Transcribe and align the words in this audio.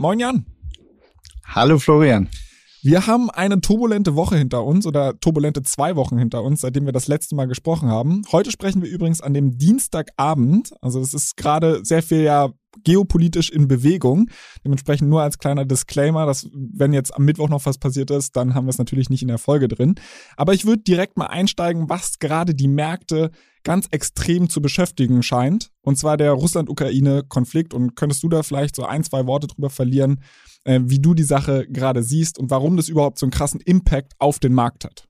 Moin 0.00 0.20
Jan. 0.20 0.46
Hallo 1.44 1.80
Florian. 1.80 2.28
Wir 2.84 3.08
haben 3.08 3.30
eine 3.30 3.60
turbulente 3.60 4.14
Woche 4.14 4.36
hinter 4.36 4.64
uns 4.64 4.86
oder 4.86 5.18
turbulente 5.18 5.64
zwei 5.64 5.96
Wochen 5.96 6.16
hinter 6.18 6.44
uns, 6.44 6.60
seitdem 6.60 6.86
wir 6.86 6.92
das 6.92 7.08
letzte 7.08 7.34
Mal 7.34 7.48
gesprochen 7.48 7.88
haben. 7.88 8.22
Heute 8.30 8.52
sprechen 8.52 8.80
wir 8.80 8.88
übrigens 8.88 9.20
an 9.20 9.34
dem 9.34 9.58
Dienstagabend. 9.58 10.70
Also 10.82 11.00
es 11.00 11.14
ist 11.14 11.36
gerade 11.36 11.84
sehr 11.84 12.04
viel 12.04 12.22
ja 12.22 12.50
geopolitisch 12.84 13.50
in 13.50 13.68
Bewegung. 13.68 14.28
Dementsprechend 14.64 15.08
nur 15.08 15.22
als 15.22 15.38
kleiner 15.38 15.64
Disclaimer, 15.64 16.26
dass 16.26 16.48
wenn 16.52 16.92
jetzt 16.92 17.14
am 17.14 17.24
Mittwoch 17.24 17.48
noch 17.48 17.66
was 17.66 17.78
passiert 17.78 18.10
ist, 18.10 18.36
dann 18.36 18.54
haben 18.54 18.66
wir 18.66 18.70
es 18.70 18.78
natürlich 18.78 19.10
nicht 19.10 19.22
in 19.22 19.28
der 19.28 19.38
Folge 19.38 19.68
drin. 19.68 19.94
Aber 20.36 20.54
ich 20.54 20.66
würde 20.66 20.82
direkt 20.82 21.16
mal 21.16 21.26
einsteigen, 21.26 21.88
was 21.88 22.18
gerade 22.18 22.54
die 22.54 22.68
Märkte 22.68 23.30
ganz 23.64 23.86
extrem 23.90 24.48
zu 24.48 24.62
beschäftigen 24.62 25.22
scheint. 25.22 25.70
Und 25.82 25.98
zwar 25.98 26.16
der 26.16 26.32
Russland-Ukraine-Konflikt. 26.32 27.74
Und 27.74 27.96
könntest 27.96 28.22
du 28.22 28.28
da 28.28 28.42
vielleicht 28.42 28.76
so 28.76 28.84
ein, 28.84 29.04
zwei 29.04 29.26
Worte 29.26 29.46
drüber 29.46 29.70
verlieren, 29.70 30.22
äh, 30.64 30.80
wie 30.84 31.00
du 31.00 31.14
die 31.14 31.22
Sache 31.22 31.66
gerade 31.68 32.02
siehst 32.02 32.38
und 32.38 32.50
warum 32.50 32.76
das 32.76 32.88
überhaupt 32.88 33.18
so 33.18 33.26
einen 33.26 33.32
krassen 33.32 33.60
Impact 33.60 34.14
auf 34.18 34.38
den 34.38 34.54
Markt 34.54 34.84
hat? 34.84 35.08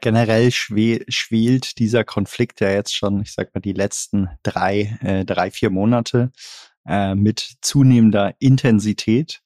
generell 0.00 0.50
schwelt 0.50 1.78
dieser 1.78 2.04
Konflikt 2.04 2.60
ja 2.60 2.70
jetzt 2.70 2.94
schon, 2.94 3.22
ich 3.22 3.32
sag 3.32 3.54
mal, 3.54 3.60
die 3.60 3.72
letzten 3.72 4.28
drei, 4.42 4.98
äh, 5.02 5.24
drei, 5.24 5.50
vier 5.50 5.70
Monate 5.70 6.32
äh, 6.86 7.14
mit 7.14 7.56
zunehmender 7.60 8.34
Intensität. 8.38 9.42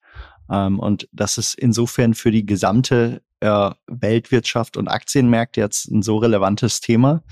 Ähm, 0.50 0.78
und 0.78 1.08
das 1.12 1.38
ist 1.38 1.54
insofern 1.54 2.14
für 2.14 2.30
die 2.30 2.46
gesamte 2.46 3.22
äh, 3.40 3.70
Weltwirtschaft 3.86 4.76
und 4.76 4.88
Aktienmärkte 4.88 5.60
jetzt 5.60 5.90
ein 5.90 6.02
so 6.02 6.16
relevantes 6.16 6.80
Thema, 6.80 7.22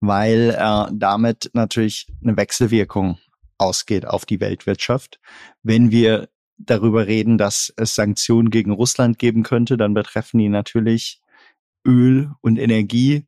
weil 0.00 0.56
äh, 0.58 0.86
damit 0.92 1.50
natürlich 1.52 2.06
eine 2.22 2.36
Wechselwirkung 2.36 3.18
ausgeht 3.58 4.06
auf 4.06 4.24
die 4.24 4.40
Weltwirtschaft. 4.40 5.20
Wenn 5.62 5.90
wir 5.90 6.28
darüber 6.56 7.06
reden, 7.06 7.38
dass 7.38 7.72
es 7.76 7.94
Sanktionen 7.94 8.50
gegen 8.50 8.70
Russland 8.70 9.18
geben 9.18 9.42
könnte, 9.42 9.76
dann 9.76 9.94
betreffen 9.94 10.38
die 10.38 10.48
natürlich 10.48 11.20
Öl 11.86 12.30
und 12.40 12.58
Energie, 12.58 13.26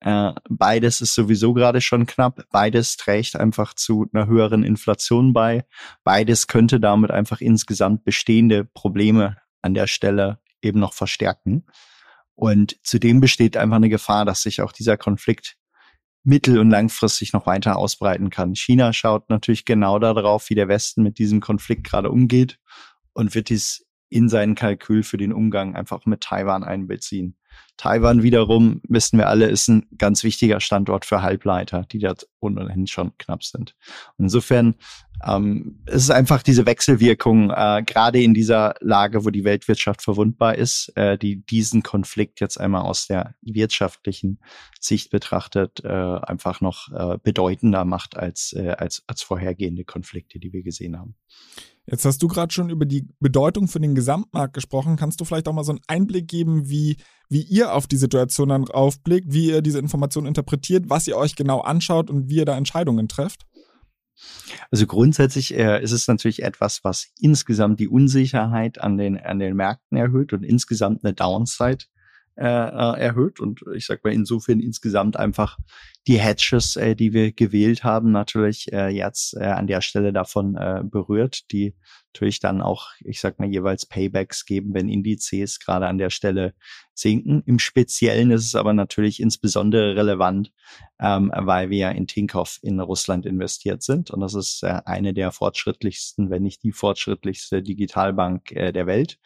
äh, 0.00 0.32
beides 0.48 1.00
ist 1.00 1.14
sowieso 1.14 1.52
gerade 1.52 1.80
schon 1.80 2.06
knapp. 2.06 2.44
Beides 2.50 2.96
trägt 2.96 3.36
einfach 3.36 3.74
zu 3.74 4.06
einer 4.12 4.26
höheren 4.26 4.64
Inflation 4.64 5.32
bei. 5.32 5.64
Beides 6.04 6.46
könnte 6.46 6.80
damit 6.80 7.10
einfach 7.10 7.40
insgesamt 7.40 8.04
bestehende 8.04 8.64
Probleme 8.64 9.36
an 9.62 9.74
der 9.74 9.86
Stelle 9.86 10.40
eben 10.62 10.80
noch 10.80 10.94
verstärken. 10.94 11.66
Und 12.34 12.78
zudem 12.82 13.20
besteht 13.20 13.56
einfach 13.58 13.76
eine 13.76 13.90
Gefahr, 13.90 14.24
dass 14.24 14.42
sich 14.42 14.62
auch 14.62 14.72
dieser 14.72 14.96
Konflikt 14.96 15.56
mittel- 16.22 16.58
und 16.58 16.70
langfristig 16.70 17.32
noch 17.32 17.46
weiter 17.46 17.76
ausbreiten 17.76 18.30
kann. 18.30 18.54
China 18.54 18.92
schaut 18.92 19.28
natürlich 19.28 19.64
genau 19.66 19.98
darauf, 19.98 20.48
wie 20.48 20.54
der 20.54 20.68
Westen 20.68 21.02
mit 21.02 21.18
diesem 21.18 21.40
Konflikt 21.40 21.84
gerade 21.84 22.10
umgeht 22.10 22.58
und 23.12 23.34
wird 23.34 23.50
dies 23.50 23.86
in 24.08 24.28
seinen 24.28 24.54
Kalkül 24.54 25.02
für 25.02 25.16
den 25.18 25.32
Umgang 25.32 25.76
einfach 25.76 26.06
mit 26.06 26.22
Taiwan 26.22 26.64
einbeziehen. 26.64 27.36
Taiwan 27.76 28.22
wiederum, 28.22 28.82
wissen 28.88 29.18
wir 29.18 29.28
alle, 29.28 29.46
ist 29.46 29.68
ein 29.68 29.86
ganz 29.96 30.22
wichtiger 30.22 30.60
Standort 30.60 31.06
für 31.06 31.22
Halbleiter, 31.22 31.86
die 31.90 31.98
dort 31.98 32.28
ohnehin 32.40 32.86
schon 32.86 33.16
knapp 33.16 33.42
sind. 33.42 33.74
Und 34.18 34.26
insofern 34.26 34.74
ähm, 35.26 35.80
es 35.86 36.04
ist 36.04 36.10
einfach 36.10 36.42
diese 36.42 36.66
Wechselwirkung, 36.66 37.50
äh, 37.50 37.82
gerade 37.86 38.22
in 38.22 38.34
dieser 38.34 38.74
Lage, 38.80 39.24
wo 39.24 39.30
die 39.30 39.44
Weltwirtschaft 39.44 40.02
verwundbar 40.02 40.54
ist, 40.56 40.92
äh, 40.96 41.18
die 41.18 41.44
diesen 41.44 41.82
Konflikt 41.82 42.40
jetzt 42.40 42.58
einmal 42.58 42.82
aus 42.82 43.06
der 43.06 43.34
wirtschaftlichen 43.42 44.40
Sicht 44.80 45.10
betrachtet, 45.10 45.84
äh, 45.84 45.88
einfach 45.88 46.60
noch 46.60 46.90
äh, 46.92 47.18
bedeutender 47.22 47.84
macht 47.84 48.16
als, 48.16 48.52
äh, 48.54 48.70
als, 48.70 49.02
als 49.06 49.22
vorhergehende 49.22 49.84
Konflikte, 49.84 50.38
die 50.38 50.52
wir 50.52 50.62
gesehen 50.62 50.98
haben. 50.98 51.14
Jetzt 51.86 52.04
hast 52.04 52.22
du 52.22 52.28
gerade 52.28 52.52
schon 52.52 52.70
über 52.70 52.86
die 52.86 53.08
Bedeutung 53.18 53.66
für 53.66 53.80
den 53.80 53.94
Gesamtmarkt 53.96 54.54
gesprochen. 54.54 54.96
Kannst 54.96 55.20
du 55.20 55.24
vielleicht 55.24 55.48
auch 55.48 55.52
mal 55.52 55.64
so 55.64 55.72
einen 55.72 55.80
Einblick 55.88 56.28
geben, 56.28 56.68
wie, 56.70 56.98
wie 57.28 57.42
ihr 57.42 57.74
auf 57.74 57.88
die 57.88 57.96
Situation 57.96 58.50
dann 58.50 58.68
aufblickt, 58.68 59.32
wie 59.32 59.46
ihr 59.46 59.60
diese 59.60 59.80
Informationen 59.80 60.28
interpretiert, 60.28 60.84
was 60.88 61.08
ihr 61.08 61.16
euch 61.16 61.34
genau 61.34 61.60
anschaut 61.60 62.08
und 62.08 62.28
wie 62.28 62.36
ihr 62.36 62.44
da 62.44 62.56
Entscheidungen 62.56 63.08
trefft? 63.08 63.44
Also 64.70 64.86
grundsätzlich 64.86 65.54
äh, 65.54 65.82
ist 65.82 65.92
es 65.92 66.08
natürlich 66.08 66.42
etwas, 66.42 66.84
was 66.84 67.08
insgesamt 67.18 67.80
die 67.80 67.88
Unsicherheit 67.88 68.80
an 68.80 68.96
den, 68.96 69.18
an 69.18 69.38
den 69.38 69.56
Märkten 69.56 69.96
erhöht 69.96 70.32
und 70.32 70.42
insgesamt 70.42 71.04
eine 71.04 71.14
Downside 71.14 71.84
äh, 72.40 72.44
äh, 72.44 72.98
erhöht. 72.98 73.38
Und 73.38 73.60
ich 73.74 73.84
sag 73.84 74.02
mal 74.02 74.14
insofern 74.14 74.60
insgesamt 74.60 75.18
einfach 75.18 75.58
die 76.06 76.18
Hedges, 76.18 76.76
äh, 76.76 76.96
die 76.96 77.12
wir 77.12 77.32
gewählt 77.32 77.84
haben, 77.84 78.12
natürlich 78.12 78.72
äh, 78.72 78.88
jetzt 78.88 79.36
äh, 79.36 79.44
an 79.44 79.66
der 79.66 79.82
Stelle 79.82 80.14
davon 80.14 80.56
äh, 80.56 80.82
berührt, 80.82 81.52
die 81.52 81.74
natürlich 82.14 82.40
dann 82.40 82.62
auch, 82.62 82.88
ich 83.00 83.20
sag 83.20 83.38
mal, 83.38 83.48
jeweils 83.48 83.84
Paybacks 83.84 84.46
geben, 84.46 84.72
wenn 84.72 84.88
Indizes 84.88 85.60
gerade 85.60 85.86
an 85.86 85.98
der 85.98 86.08
Stelle 86.08 86.54
sinken. 86.94 87.42
Im 87.44 87.58
Speziellen 87.58 88.30
ist 88.30 88.46
es 88.46 88.54
aber 88.54 88.72
natürlich 88.72 89.20
insbesondere 89.20 89.94
relevant, 89.94 90.50
ähm, 90.98 91.30
weil 91.36 91.68
wir 91.68 91.78
ja 91.78 91.90
in 91.90 92.06
Tinkoff 92.06 92.58
in 92.62 92.80
Russland 92.80 93.26
investiert 93.26 93.82
sind. 93.82 94.10
Und 94.10 94.20
das 94.20 94.32
ist 94.32 94.62
äh, 94.62 94.80
eine 94.86 95.12
der 95.12 95.30
fortschrittlichsten, 95.30 96.30
wenn 96.30 96.42
nicht 96.42 96.62
die 96.62 96.72
fortschrittlichste 96.72 97.62
Digitalbank 97.62 98.50
äh, 98.52 98.72
der 98.72 98.86
Welt 98.86 99.18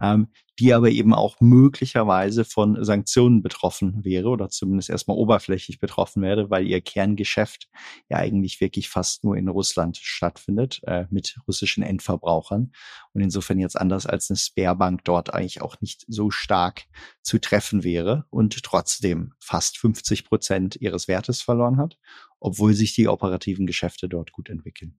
ähm, 0.00 0.28
die 0.58 0.72
aber 0.72 0.90
eben 0.90 1.12
auch 1.12 1.40
möglicherweise 1.40 2.44
von 2.44 2.82
Sanktionen 2.84 3.42
betroffen 3.42 4.04
wäre 4.04 4.28
oder 4.28 4.48
zumindest 4.48 4.88
erstmal 4.90 5.16
oberflächlich 5.16 5.80
betroffen 5.80 6.22
wäre, 6.22 6.48
weil 6.48 6.66
ihr 6.66 6.80
Kerngeschäft 6.80 7.68
ja 8.08 8.18
eigentlich 8.18 8.60
wirklich 8.60 8.88
fast 8.88 9.24
nur 9.24 9.36
in 9.36 9.48
Russland 9.48 9.96
stattfindet 9.96 10.80
äh, 10.86 11.06
mit 11.10 11.38
russischen 11.48 11.82
Endverbrauchern 11.82 12.72
und 13.12 13.20
insofern 13.20 13.58
jetzt 13.58 13.80
anders 13.80 14.06
als 14.06 14.30
eine 14.30 14.36
Sperrbank 14.36 15.04
dort 15.04 15.34
eigentlich 15.34 15.60
auch 15.60 15.80
nicht 15.80 16.04
so 16.08 16.30
stark 16.30 16.84
zu 17.22 17.40
treffen 17.40 17.82
wäre 17.82 18.26
und 18.30 18.62
trotzdem 18.62 19.32
fast 19.40 19.78
50 19.78 20.24
Prozent 20.24 20.76
ihres 20.76 21.08
Wertes 21.08 21.42
verloren 21.42 21.78
hat, 21.78 21.98
obwohl 22.38 22.74
sich 22.74 22.94
die 22.94 23.08
operativen 23.08 23.66
Geschäfte 23.66 24.08
dort 24.08 24.30
gut 24.32 24.48
entwickeln. 24.48 24.98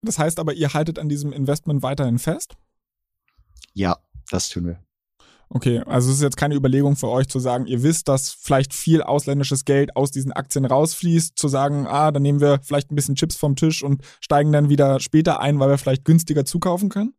Das 0.00 0.18
heißt 0.18 0.38
aber, 0.38 0.54
ihr 0.54 0.72
haltet 0.72 0.98
an 0.98 1.08
diesem 1.08 1.32
Investment 1.32 1.82
weiterhin 1.82 2.18
fest? 2.18 2.56
Ja, 3.72 3.98
das 4.30 4.48
tun 4.48 4.66
wir. 4.66 4.78
Okay, 5.50 5.82
also 5.86 6.10
es 6.10 6.16
ist 6.16 6.22
jetzt 6.22 6.36
keine 6.36 6.54
Überlegung 6.54 6.96
für 6.96 7.08
euch 7.08 7.28
zu 7.28 7.38
sagen, 7.38 7.66
ihr 7.66 7.82
wisst, 7.82 8.08
dass 8.08 8.30
vielleicht 8.30 8.74
viel 8.74 9.02
ausländisches 9.02 9.64
Geld 9.64 9.94
aus 9.94 10.10
diesen 10.10 10.32
Aktien 10.32 10.64
rausfließt, 10.64 11.38
zu 11.38 11.48
sagen, 11.48 11.86
ah, 11.86 12.10
dann 12.10 12.22
nehmen 12.22 12.40
wir 12.40 12.60
vielleicht 12.62 12.90
ein 12.90 12.96
bisschen 12.96 13.14
Chips 13.14 13.36
vom 13.36 13.54
Tisch 13.54 13.82
und 13.82 14.02
steigen 14.20 14.52
dann 14.52 14.68
wieder 14.68 14.98
später 15.00 15.40
ein, 15.40 15.60
weil 15.60 15.68
wir 15.68 15.78
vielleicht 15.78 16.04
günstiger 16.04 16.44
zukaufen 16.44 16.88
können? 16.88 17.14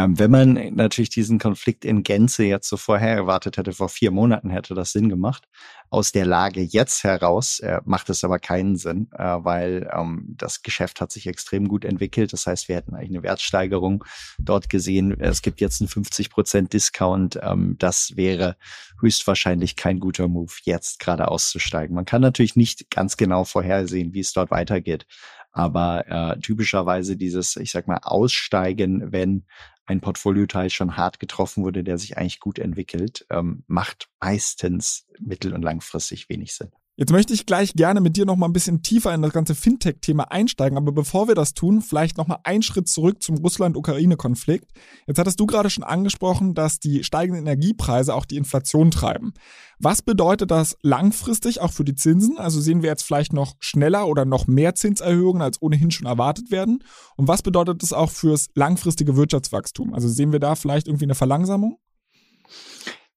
Ähm, 0.00 0.18
wenn 0.18 0.30
man 0.30 0.74
natürlich 0.74 1.10
diesen 1.10 1.38
Konflikt 1.38 1.84
in 1.84 2.02
Gänze 2.02 2.44
jetzt 2.44 2.68
so 2.68 2.76
vorher 2.76 3.14
erwartet 3.14 3.58
hätte, 3.58 3.72
vor 3.72 3.88
vier 3.88 4.10
Monaten 4.10 4.48
hätte 4.50 4.74
das 4.74 4.92
Sinn 4.92 5.08
gemacht. 5.08 5.46
Aus 5.90 6.12
der 6.12 6.24
Lage 6.24 6.62
jetzt 6.62 7.04
heraus 7.04 7.58
äh, 7.60 7.80
macht 7.84 8.08
es 8.08 8.24
aber 8.24 8.38
keinen 8.38 8.76
Sinn, 8.76 9.08
äh, 9.12 9.22
weil 9.22 9.90
ähm, 9.92 10.34
das 10.38 10.62
Geschäft 10.62 11.00
hat 11.00 11.12
sich 11.12 11.26
extrem 11.26 11.68
gut 11.68 11.84
entwickelt. 11.84 12.32
Das 12.32 12.46
heißt, 12.46 12.68
wir 12.68 12.76
hätten 12.76 12.94
eigentlich 12.94 13.10
eine 13.10 13.22
Wertsteigerung 13.22 14.04
dort 14.38 14.70
gesehen. 14.70 15.20
Es 15.20 15.42
gibt 15.42 15.60
jetzt 15.60 15.80
einen 15.80 15.88
50 15.88 16.30
Prozent 16.30 16.72
Discount. 16.72 17.38
Ähm, 17.42 17.76
das 17.78 18.16
wäre 18.16 18.56
höchstwahrscheinlich 19.00 19.76
kein 19.76 20.00
guter 20.00 20.28
Move, 20.28 20.52
jetzt 20.62 21.00
gerade 21.00 21.28
auszusteigen. 21.28 21.94
Man 21.94 22.04
kann 22.04 22.22
natürlich 22.22 22.56
nicht 22.56 22.90
ganz 22.90 23.16
genau 23.16 23.44
vorhersehen, 23.44 24.14
wie 24.14 24.20
es 24.20 24.32
dort 24.32 24.50
weitergeht. 24.50 25.06
Aber 25.52 26.06
äh, 26.08 26.40
typischerweise 26.40 27.16
dieses, 27.16 27.56
ich 27.56 27.72
sag 27.72 27.88
mal, 27.88 28.00
Aussteigen, 28.02 29.12
wenn 29.12 29.46
ein 29.86 30.00
Portfolioteil 30.00 30.70
schon 30.70 30.96
hart 30.96 31.18
getroffen 31.18 31.64
wurde, 31.64 31.82
der 31.82 31.98
sich 31.98 32.16
eigentlich 32.16 32.38
gut 32.38 32.58
entwickelt, 32.58 33.26
ähm, 33.30 33.64
macht 33.66 34.08
meistens 34.20 35.08
mittel- 35.18 35.52
und 35.52 35.62
langfristig 35.62 36.28
wenig 36.28 36.54
Sinn. 36.54 36.70
Jetzt 36.96 37.12
möchte 37.12 37.32
ich 37.32 37.46
gleich 37.46 37.72
gerne 37.72 38.00
mit 38.02 38.16
dir 38.16 38.26
noch 38.26 38.36
mal 38.36 38.46
ein 38.46 38.52
bisschen 38.52 38.82
tiefer 38.82 39.14
in 39.14 39.22
das 39.22 39.32
ganze 39.32 39.54
Fintech-Thema 39.54 40.30
einsteigen, 40.30 40.76
aber 40.76 40.92
bevor 40.92 41.28
wir 41.28 41.34
das 41.34 41.54
tun, 41.54 41.80
vielleicht 41.80 42.18
noch 42.18 42.26
mal 42.26 42.40
einen 42.44 42.62
Schritt 42.62 42.88
zurück 42.88 43.22
zum 43.22 43.38
Russland-Ukraine-Konflikt. 43.38 44.70
Jetzt 45.06 45.18
hattest 45.18 45.40
du 45.40 45.46
gerade 45.46 45.70
schon 45.70 45.82
angesprochen, 45.82 46.54
dass 46.54 46.78
die 46.78 47.02
steigenden 47.02 47.46
Energiepreise 47.46 48.14
auch 48.14 48.26
die 48.26 48.36
Inflation 48.36 48.90
treiben. 48.90 49.32
Was 49.78 50.02
bedeutet 50.02 50.50
das 50.50 50.76
langfristig 50.82 51.62
auch 51.62 51.72
für 51.72 51.84
die 51.84 51.94
Zinsen? 51.94 52.36
Also 52.36 52.60
sehen 52.60 52.82
wir 52.82 52.90
jetzt 52.90 53.04
vielleicht 53.04 53.32
noch 53.32 53.54
schneller 53.60 54.06
oder 54.06 54.26
noch 54.26 54.46
mehr 54.46 54.74
Zinserhöhungen, 54.74 55.40
als 55.40 55.62
ohnehin 55.62 55.90
schon 55.90 56.06
erwartet 56.06 56.50
werden? 56.50 56.84
Und 57.16 57.28
was 57.28 57.40
bedeutet 57.40 57.82
das 57.82 57.94
auch 57.94 58.10
fürs 58.10 58.48
langfristige 58.54 59.16
Wirtschaftswachstum? 59.16 59.94
Also 59.94 60.08
sehen 60.08 60.32
wir 60.32 60.38
da 60.38 60.54
vielleicht 60.54 60.86
irgendwie 60.86 61.06
eine 61.06 61.14
Verlangsamung? 61.14 61.78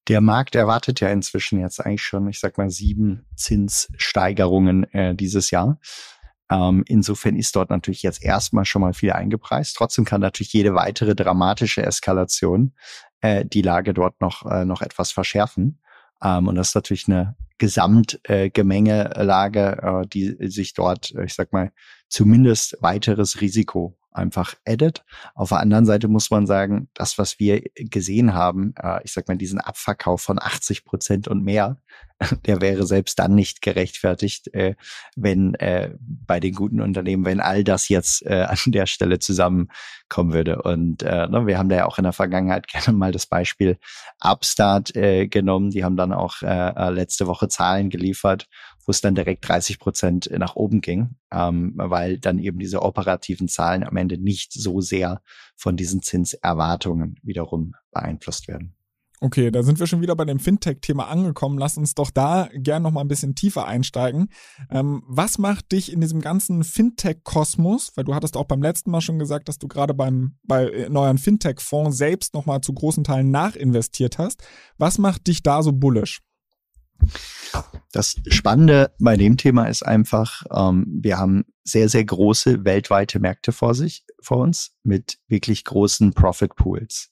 Der 0.08 0.22
Markt 0.22 0.56
erwartet 0.56 1.00
ja 1.00 1.10
inzwischen 1.10 1.60
jetzt 1.60 1.80
eigentlich 1.80 2.04
schon, 2.04 2.28
ich 2.28 2.40
sag 2.40 2.58
mal, 2.58 2.70
sieben 2.70 3.26
Zinssteigerungen 3.36 4.84
äh, 4.94 5.16
dieses 5.16 5.50
Jahr. 5.52 5.80
Ähm, 6.52 6.84
insofern 6.88 7.38
ist 7.38 7.56
dort 7.56 7.70
natürlich 7.70 8.04
jetzt 8.04 8.22
erstmal 8.24 8.66
schon 8.66 8.82
mal 8.82 8.94
viel 8.94 9.14
eingepreist. 9.14 9.78
Trotzdem 9.78 10.04
kann 10.04 10.20
natürlich 10.22 10.52
jede 10.52 10.76
weitere 10.76 11.16
dramatische 11.16 11.84
Eskalation 11.84 12.74
äh, 13.22 13.46
die 13.46 13.62
Lage 13.62 13.94
dort 13.94 14.20
noch, 14.20 14.46
äh, 14.46 14.66
noch 14.66 14.82
etwas 14.82 15.14
verschärfen. 15.14 15.80
Ähm, 16.22 16.50
und 16.50 16.56
das 16.56 16.68
ist 16.70 16.76
natürlich 16.76 17.08
eine 17.08 17.38
Gesamtgemengelage, 17.58 19.78
äh, 19.82 20.06
die 20.08 20.36
sich 20.50 20.74
dort, 20.74 21.16
äh, 21.16 21.24
ich 21.24 21.34
sag 21.34 21.54
mal, 21.54 21.72
zumindest 22.10 22.78
weiteres 22.82 23.40
Risiko 23.40 23.98
einfach 24.14 24.56
addet. 24.66 25.04
Auf 25.36 25.50
der 25.50 25.60
anderen 25.60 25.86
Seite 25.86 26.08
muss 26.08 26.32
man 26.32 26.46
sagen, 26.46 26.90
das, 26.94 27.18
was 27.18 27.40
wir 27.40 27.62
gesehen 27.76 28.34
haben, 28.34 28.74
äh, 28.82 29.00
ich 29.04 29.14
sag 29.14 29.28
mal, 29.28 29.38
diesen 29.38 29.60
Abverkauf 29.60 30.22
von 30.22 30.40
80 30.40 30.86
Prozent 30.86 31.28
und 31.28 31.44
mehr, 31.44 31.78
der 32.46 32.62
wäre 32.62 32.86
selbst 32.86 33.20
dann 33.20 33.36
nicht 33.36 33.62
gerechtfertigt, 33.62 34.54
äh, 34.54 34.76
wenn 35.16 35.56
äh, 35.56 35.92
bei 36.00 36.40
den 36.40 36.54
guten 36.54 36.82
Unternehmen, 36.82 37.26
wenn 37.26 37.40
all 37.40 37.64
das 37.64 37.90
jetzt 37.90 38.26
an 38.28 38.58
der 38.68 38.86
Stelle 38.86 39.20
zusammenkommen 39.20 40.34
würde. 40.34 40.62
Und 40.62 41.02
ne, 41.02 41.44
wir 41.46 41.58
haben 41.58 41.70
da 41.70 41.76
ja 41.76 41.86
auch 41.86 41.98
in 41.98 42.04
der 42.04 42.14
Vergangenheit 42.14 42.68
gerne 42.72 42.98
mal 42.98 43.12
das 43.12 43.26
Beispiel 43.26 43.78
Upstart 44.22 44.94
genommen. 44.94 45.72
Die 45.72 45.84
haben 45.84 45.98
dann 45.98 46.14
auch 46.14 46.42
letzte 46.42 47.28
Woche 47.28 47.48
Zahlen 47.48 47.90
geliefert, 47.90 48.48
wo 48.86 48.92
es 48.92 49.02
dann 49.02 49.16
direkt 49.16 49.48
30 49.48 49.80
Prozent 49.80 50.30
nach 50.38 50.56
oben 50.56 50.82
ging, 50.82 51.16
ähm, 51.32 51.74
weil 51.76 52.20
dann 52.20 52.40
eben 52.40 52.60
diese 52.60 52.82
operativen 52.82 53.48
Zahlen 53.48 53.84
am 53.84 53.96
Ende 53.96 54.03
nicht 54.08 54.54
so 54.54 54.82
sehr 54.82 55.22
von 55.56 55.76
diesen 55.78 56.02
Zinserwartungen 56.02 57.16
wiederum 57.24 57.74
beeinflusst 57.92 58.48
werden. 58.48 58.76
Okay, 59.24 59.52
da 59.52 59.64
sind 59.64 59.80
wir 59.80 59.88
schon 59.88 60.02
wieder 60.02 60.18
bei 60.18 60.26
dem 60.26 60.38
Fintech-Thema 60.38 61.08
angekommen. 61.08 61.58
Lass 61.58 61.78
uns 61.78 61.96
doch 61.96 62.12
da 62.12 62.50
gern 62.54 62.84
noch 62.84 62.92
mal 62.92 63.00
ein 63.00 63.08
bisschen 63.08 63.36
tiefer 63.36 63.66
einsteigen. 63.66 64.28
Ähm, 64.70 65.02
was 65.08 65.38
macht 65.38 65.72
dich 65.72 65.94
in 65.94 66.02
diesem 66.02 66.20
ganzen 66.20 66.66
Fintech-Kosmos, 66.66 67.94
weil 67.96 68.04
du 68.04 68.16
hattest 68.16 68.36
auch 68.36 68.44
beim 68.44 68.62
letzten 68.62 68.92
Mal 68.92 69.00
schon 69.00 69.20
gesagt, 69.20 69.48
dass 69.48 69.60
du 69.60 69.70
gerade 69.70 69.94
beim 69.94 70.36
bei 70.44 70.88
neuen 70.90 71.18
Fintech-Fonds 71.18 71.98
selbst 71.98 72.34
noch 72.34 72.46
mal 72.46 72.60
zu 72.60 72.74
großen 72.74 73.06
Teilen 73.06 73.32
nachinvestiert 73.32 74.18
hast. 74.18 74.44
Was 74.78 74.98
macht 74.98 75.28
dich 75.28 75.42
da 75.42 75.64
so 75.64 75.72
bullish? 75.72 76.22
Das 77.92 78.16
Spannende 78.28 78.92
bei 79.00 79.16
dem 79.16 79.38
Thema 79.38 79.66
ist 79.66 79.84
einfach, 79.84 80.44
ähm, 80.52 81.00
wir 81.02 81.18
haben 81.20 81.46
sehr, 81.64 81.90
sehr 81.90 82.04
große 82.04 82.66
weltweite 82.66 83.20
Märkte 83.20 83.52
vor 83.52 83.76
sich, 83.76 84.04
vor 84.20 84.38
uns, 84.38 84.76
mit 84.84 85.20
wirklich 85.28 85.64
großen 85.64 86.14
Profit 86.14 86.56
Pools. 86.56 87.12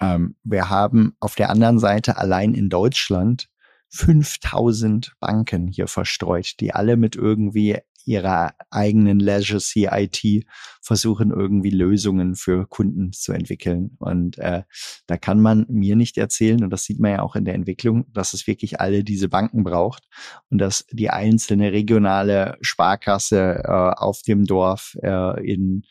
Ähm, 0.00 0.36
wir 0.42 0.68
haben 0.68 1.14
auf 1.20 1.36
der 1.36 1.50
anderen 1.50 1.78
Seite 1.78 2.16
allein 2.16 2.54
in 2.54 2.68
Deutschland 2.68 3.48
5000 3.90 5.14
Banken 5.20 5.68
hier 5.68 5.86
verstreut, 5.86 6.60
die 6.60 6.74
alle 6.74 6.96
mit 6.96 7.16
irgendwie 7.16 7.78
ihrer 8.08 8.54
eigenen 8.70 9.20
Legacy 9.20 9.88
IT 9.90 10.46
versuchen 10.80 11.30
irgendwie 11.30 11.70
Lösungen 11.70 12.34
für 12.34 12.66
Kunden 12.66 13.12
zu 13.12 13.32
entwickeln. 13.32 13.96
Und 13.98 14.38
äh, 14.38 14.62
da 15.06 15.16
kann 15.18 15.40
man 15.40 15.66
mir 15.68 15.94
nicht 15.94 16.16
erzählen, 16.16 16.64
und 16.64 16.70
das 16.70 16.84
sieht 16.84 16.98
man 16.98 17.12
ja 17.12 17.22
auch 17.22 17.36
in 17.36 17.44
der 17.44 17.54
Entwicklung, 17.54 18.06
dass 18.12 18.32
es 18.32 18.46
wirklich 18.46 18.80
alle 18.80 19.04
diese 19.04 19.28
Banken 19.28 19.62
braucht 19.62 20.08
und 20.50 20.58
dass 20.58 20.86
die 20.90 21.10
einzelne 21.10 21.72
regionale 21.72 22.56
Sparkasse 22.62 23.62
äh, 23.64 23.70
auf 23.70 24.22
dem 24.22 24.44
Dorf 24.44 24.96
äh, 25.02 25.46
in, 25.46 25.82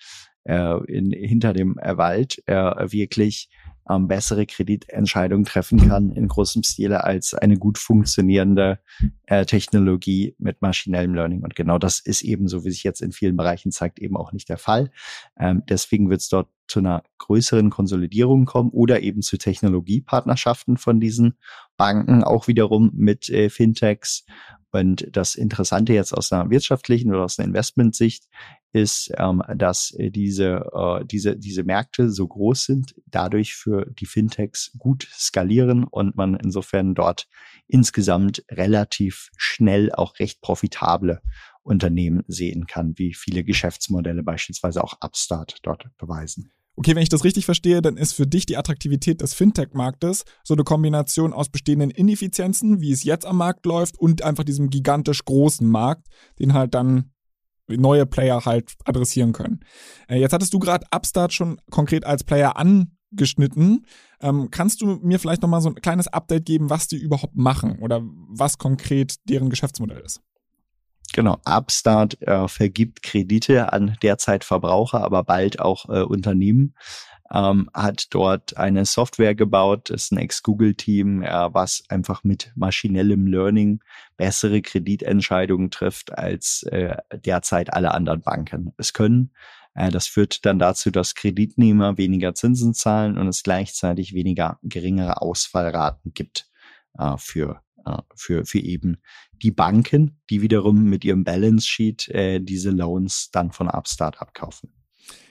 äh, 0.45 0.83
in 0.91 1.11
hinter 1.11 1.53
dem 1.53 1.75
Wald 1.75 2.41
äh, 2.47 2.91
wirklich 2.91 3.49
ähm, 3.89 4.07
bessere 4.07 4.45
Kreditentscheidungen 4.45 5.45
treffen 5.45 5.87
kann 5.87 6.11
in 6.11 6.27
großem 6.27 6.63
Stile 6.63 7.03
als 7.03 7.33
eine 7.33 7.57
gut 7.57 7.77
funktionierende 7.77 8.79
äh, 9.25 9.45
Technologie 9.45 10.35
mit 10.37 10.61
maschinellem 10.61 11.13
Learning. 11.13 11.43
Und 11.43 11.55
genau 11.55 11.77
das 11.77 11.99
ist 11.99 12.21
eben 12.21 12.47
so, 12.47 12.65
wie 12.65 12.71
sich 12.71 12.83
jetzt 12.83 13.01
in 13.01 13.11
vielen 13.11 13.37
Bereichen 13.37 13.71
zeigt, 13.71 13.99
eben 13.99 14.17
auch 14.17 14.31
nicht 14.31 14.49
der 14.49 14.57
Fall. 14.57 14.91
Ähm, 15.39 15.63
deswegen 15.67 16.09
wird 16.09 16.21
es 16.21 16.29
dort 16.29 16.49
zu 16.67 16.79
einer 16.79 17.03
größeren 17.19 17.69
Konsolidierung 17.69 18.45
kommen 18.45 18.71
oder 18.71 19.01
eben 19.01 19.21
zu 19.21 19.37
Technologiepartnerschaften 19.37 20.77
von 20.77 20.99
diesen 20.99 21.37
Banken, 21.77 22.23
auch 22.23 22.47
wiederum 22.47 22.91
mit 22.93 23.29
äh, 23.29 23.49
Fintechs. 23.49 24.25
Und 24.71 25.07
das 25.11 25.35
Interessante 25.35 25.93
jetzt 25.93 26.13
aus 26.13 26.31
einer 26.31 26.49
wirtschaftlichen 26.49 27.09
oder 27.13 27.23
aus 27.23 27.39
einer 27.39 27.47
Investmentsicht 27.47 28.25
ist, 28.77 29.11
ähm, 29.17 29.41
dass 29.55 29.91
äh, 29.91 30.11
diese, 30.11 30.69
äh, 30.73 31.05
diese, 31.05 31.35
diese 31.35 31.63
Märkte 31.63 32.09
so 32.09 32.27
groß 32.27 32.65
sind, 32.65 32.95
dadurch 33.07 33.55
für 33.55 33.85
die 33.85 34.05
Fintechs 34.05 34.71
gut 34.77 35.07
skalieren 35.11 35.83
und 35.83 36.15
man 36.15 36.35
insofern 36.35 36.95
dort 36.95 37.27
insgesamt 37.67 38.43
relativ 38.49 39.29
schnell 39.37 39.91
auch 39.91 40.19
recht 40.19 40.41
profitable 40.41 41.21
Unternehmen 41.63 42.23
sehen 42.27 42.65
kann, 42.67 42.93
wie 42.97 43.13
viele 43.13 43.43
Geschäftsmodelle 43.43 44.23
beispielsweise 44.23 44.83
auch 44.83 44.95
Upstart 45.01 45.57
dort 45.63 45.85
beweisen. 45.97 46.51
Okay, 46.79 46.95
wenn 46.95 47.01
ich 47.01 47.09
das 47.09 47.23
richtig 47.23 47.45
verstehe, 47.45 47.81
dann 47.81 47.97
ist 47.97 48.13
für 48.13 48.27
dich 48.27 48.45
die 48.45 48.55
Attraktivität 48.55 49.21
des 49.21 49.33
Fintech-Marktes 49.33 50.25
so 50.43 50.53
eine 50.53 50.63
Kombination 50.63 51.33
aus 51.33 51.49
bestehenden 51.49 51.89
Ineffizienzen, 51.89 52.81
wie 52.81 52.91
es 52.91 53.03
jetzt 53.03 53.25
am 53.25 53.37
Markt 53.37 53.65
läuft, 53.65 53.97
und 53.97 54.21
einfach 54.21 54.43
diesem 54.43 54.69
gigantisch 54.69 55.25
großen 55.25 55.67
Markt, 55.67 56.07
den 56.39 56.53
halt 56.53 56.75
dann 56.75 57.11
neue 57.67 58.05
Player 58.05 58.45
halt 58.45 58.73
adressieren 58.85 59.33
können. 59.33 59.61
Äh, 60.07 60.19
jetzt 60.19 60.33
hattest 60.33 60.53
du 60.53 60.59
gerade 60.59 60.85
Upstart 60.91 61.33
schon 61.33 61.59
konkret 61.69 62.05
als 62.05 62.23
Player 62.23 62.55
angeschnitten. 62.57 63.85
Ähm, 64.21 64.49
kannst 64.51 64.81
du 64.81 64.99
mir 65.01 65.19
vielleicht 65.19 65.41
nochmal 65.41 65.61
so 65.61 65.69
ein 65.69 65.75
kleines 65.75 66.07
Update 66.07 66.45
geben, 66.45 66.69
was 66.69 66.87
die 66.87 66.97
überhaupt 66.97 67.35
machen 67.35 67.79
oder 67.79 68.01
was 68.03 68.57
konkret 68.57 69.15
deren 69.29 69.49
Geschäftsmodell 69.49 70.01
ist? 70.01 70.21
Genau, 71.13 71.37
Upstart 71.45 72.21
äh, 72.21 72.47
vergibt 72.47 73.01
Kredite 73.01 73.71
an 73.73 73.97
derzeit 74.03 74.43
Verbraucher, 74.43 75.03
aber 75.03 75.23
bald 75.23 75.59
auch 75.59 75.89
äh, 75.89 76.03
Unternehmen 76.03 76.75
ähm, 77.33 77.69
hat 77.73 78.07
dort 78.11 78.57
eine 78.57 78.85
Software 78.85 79.35
gebaut, 79.35 79.89
das 79.89 80.05
ist 80.05 80.11
ein 80.11 80.17
Ex-Google-Team, 80.17 81.23
äh, 81.23 81.53
was 81.53 81.83
einfach 81.89 82.23
mit 82.23 82.51
maschinellem 82.55 83.27
Learning 83.27 83.81
bessere 84.15 84.61
Kreditentscheidungen 84.61 85.71
trifft 85.71 86.17
als 86.17 86.63
äh, 86.63 86.97
derzeit 87.13 87.73
alle 87.73 87.93
anderen 87.93 88.21
Banken 88.21 88.73
es 88.77 88.93
können. 88.93 89.31
Äh, 89.73 89.91
das 89.91 90.07
führt 90.07 90.45
dann 90.45 90.59
dazu, 90.59 90.91
dass 90.91 91.15
Kreditnehmer 91.15 91.97
weniger 91.97 92.33
Zinsen 92.33 92.73
zahlen 92.73 93.17
und 93.17 93.27
es 93.27 93.43
gleichzeitig 93.43 94.13
weniger 94.13 94.59
geringere 94.63 95.21
Ausfallraten 95.21 96.13
gibt 96.13 96.49
äh, 96.97 97.15
für 97.17 97.61
äh, 97.85 98.01
für, 98.15 98.45
für 98.45 98.59
eben 98.59 98.97
die 99.31 99.51
Banken, 99.51 100.19
die 100.29 100.41
wiederum 100.41 100.83
mit 100.85 101.05
ihrem 101.05 101.23
Balance 101.23 101.67
Sheet 101.67 102.07
äh, 102.09 102.39
diese 102.39 102.71
Loans 102.71 103.29
dann 103.31 103.51
von 103.51 103.69
Upstart 103.69 104.21
abkaufen. 104.21 104.76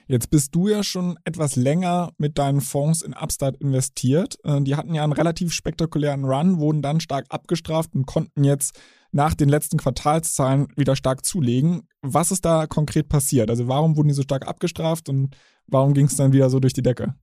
Jetzt 0.09 0.29
bist 0.29 0.55
du 0.55 0.69
ja 0.69 0.83
schon 0.83 1.19
etwas 1.25 1.57
länger 1.57 2.13
mit 2.17 2.37
deinen 2.37 2.61
Fonds 2.61 3.01
in 3.01 3.13
Upstart 3.13 3.57
investiert. 3.57 4.37
Äh, 4.45 4.61
die 4.61 4.75
hatten 4.75 4.93
ja 4.93 5.03
einen 5.03 5.11
relativ 5.11 5.51
spektakulären 5.51 6.23
Run, 6.23 6.59
wurden 6.59 6.81
dann 6.81 7.01
stark 7.01 7.25
abgestraft 7.29 7.93
und 7.93 8.05
konnten 8.05 8.45
jetzt 8.45 8.79
nach 9.11 9.33
den 9.33 9.49
letzten 9.49 9.77
Quartalszahlen 9.77 10.67
wieder 10.77 10.95
stark 10.95 11.25
zulegen. 11.25 11.89
Was 12.01 12.31
ist 12.31 12.45
da 12.45 12.67
konkret 12.67 13.09
passiert? 13.09 13.49
Also 13.49 13.67
warum 13.67 13.97
wurden 13.97 14.07
die 14.07 14.13
so 14.13 14.21
stark 14.21 14.47
abgestraft 14.47 15.09
und 15.09 15.35
warum 15.67 15.93
ging 15.93 16.05
es 16.05 16.15
dann 16.15 16.31
wieder 16.31 16.49
so 16.49 16.61
durch 16.61 16.73
die 16.73 16.83
Decke? 16.83 17.13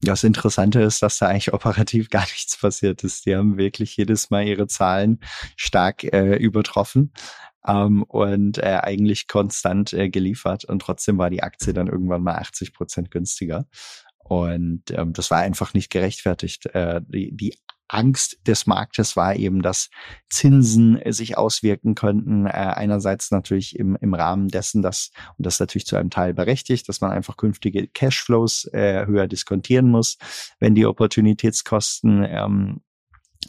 Das 0.00 0.24
Interessante 0.24 0.80
ist, 0.80 1.02
dass 1.02 1.18
da 1.18 1.26
eigentlich 1.26 1.52
operativ 1.52 2.10
gar 2.10 2.22
nichts 2.22 2.56
passiert 2.58 3.04
ist. 3.04 3.24
Die 3.24 3.36
haben 3.36 3.56
wirklich 3.56 3.96
jedes 3.96 4.30
Mal 4.30 4.46
ihre 4.48 4.66
Zahlen 4.66 5.20
stark 5.56 6.02
äh, 6.02 6.36
übertroffen 6.36 7.12
ähm, 7.68 8.02
und 8.02 8.58
äh, 8.58 8.80
eigentlich 8.82 9.28
konstant 9.28 9.92
äh, 9.92 10.08
geliefert 10.08 10.64
und 10.64 10.80
trotzdem 10.80 11.18
war 11.18 11.30
die 11.30 11.42
Aktie 11.42 11.72
dann 11.72 11.86
irgendwann 11.86 12.22
mal 12.22 12.36
80 12.36 12.72
Prozent 12.72 13.10
günstiger. 13.10 13.66
Und 14.18 14.90
ähm, 14.90 15.12
das 15.12 15.30
war 15.30 15.38
einfach 15.38 15.74
nicht 15.74 15.90
gerechtfertigt. 15.90 16.66
Äh, 16.74 17.00
die, 17.06 17.34
die 17.34 17.54
Angst 17.88 18.38
des 18.46 18.66
Marktes 18.66 19.16
war 19.16 19.34
eben, 19.34 19.62
dass 19.62 19.88
Zinsen 20.28 21.00
äh, 21.00 21.12
sich 21.12 21.38
auswirken 21.38 21.94
könnten. 21.94 22.46
Äh, 22.46 22.50
einerseits 22.50 23.30
natürlich 23.30 23.78
im, 23.78 23.96
im 23.96 24.14
Rahmen 24.14 24.48
dessen, 24.48 24.82
dass, 24.82 25.10
und 25.36 25.46
das 25.46 25.58
natürlich 25.58 25.86
zu 25.86 25.96
einem 25.96 26.10
Teil 26.10 26.34
berechtigt, 26.34 26.88
dass 26.88 27.00
man 27.00 27.10
einfach 27.10 27.36
künftige 27.36 27.88
Cashflows 27.88 28.66
äh, 28.72 29.06
höher 29.06 29.26
diskontieren 29.26 29.90
muss, 29.90 30.18
wenn 30.60 30.74
die 30.74 30.86
Opportunitätskosten 30.86 32.24
ähm, 32.28 32.80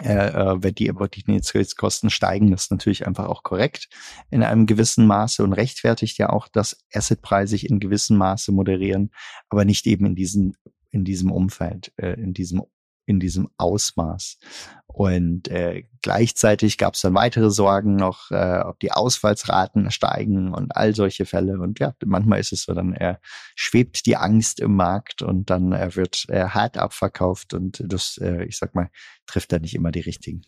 äh, 0.03 0.29
äh 0.29 0.57
wenn 0.61 0.75
die 0.75 0.89
Opportunitätskosten 0.91 2.09
steigen, 2.09 2.53
ist 2.53 2.71
natürlich 2.71 3.05
einfach 3.07 3.27
auch 3.27 3.43
korrekt 3.43 3.89
in 4.29 4.43
einem 4.43 4.65
gewissen 4.65 5.07
Maße 5.07 5.43
und 5.43 5.53
rechtfertigt 5.53 6.17
ja 6.17 6.29
auch, 6.29 6.47
dass 6.47 6.83
Assetpreise 6.93 7.51
sich 7.51 7.69
in 7.69 7.79
gewissem 7.79 8.17
Maße 8.17 8.51
moderieren, 8.51 9.11
aber 9.49 9.65
nicht 9.65 9.87
eben 9.87 10.05
in 10.05 10.15
diesem 10.15 10.55
in 10.91 11.05
diesem 11.05 11.31
Umfeld, 11.31 11.91
äh, 11.97 12.13
in 12.13 12.33
diesem 12.33 12.63
in 13.09 13.19
diesem 13.19 13.49
Ausmaß. 13.57 14.37
Und 14.85 15.47
äh, 15.47 15.83
gleichzeitig 16.01 16.77
gab 16.77 16.93
es 16.93 17.01
dann 17.01 17.13
weitere 17.13 17.49
Sorgen 17.49 17.95
noch, 17.95 18.31
äh, 18.31 18.59
ob 18.59 18.79
die 18.79 18.91
Ausfallsraten 18.91 19.91
steigen 19.91 20.53
und 20.53 20.75
all 20.75 20.93
solche 20.93 21.25
Fälle. 21.25 21.59
Und 21.59 21.79
ja, 21.79 21.93
manchmal 22.05 22.39
ist 22.39 22.53
es 22.53 22.63
so, 22.63 22.73
dann 22.73 22.93
äh, 22.93 23.15
schwebt 23.55 24.05
die 24.05 24.17
Angst 24.17 24.59
im 24.59 24.75
Markt 24.75 25.21
und 25.21 25.49
dann 25.49 25.71
äh, 25.71 25.95
wird 25.95 26.25
äh, 26.27 26.45
hart 26.49 26.77
abverkauft 26.77 27.53
und 27.53 27.83
das, 27.85 28.17
äh, 28.17 28.43
ich 28.45 28.57
sag 28.57 28.75
mal, 28.75 28.89
trifft 29.25 29.51
da 29.51 29.59
nicht 29.59 29.75
immer 29.75 29.91
die 29.91 30.01
richtigen. 30.01 30.41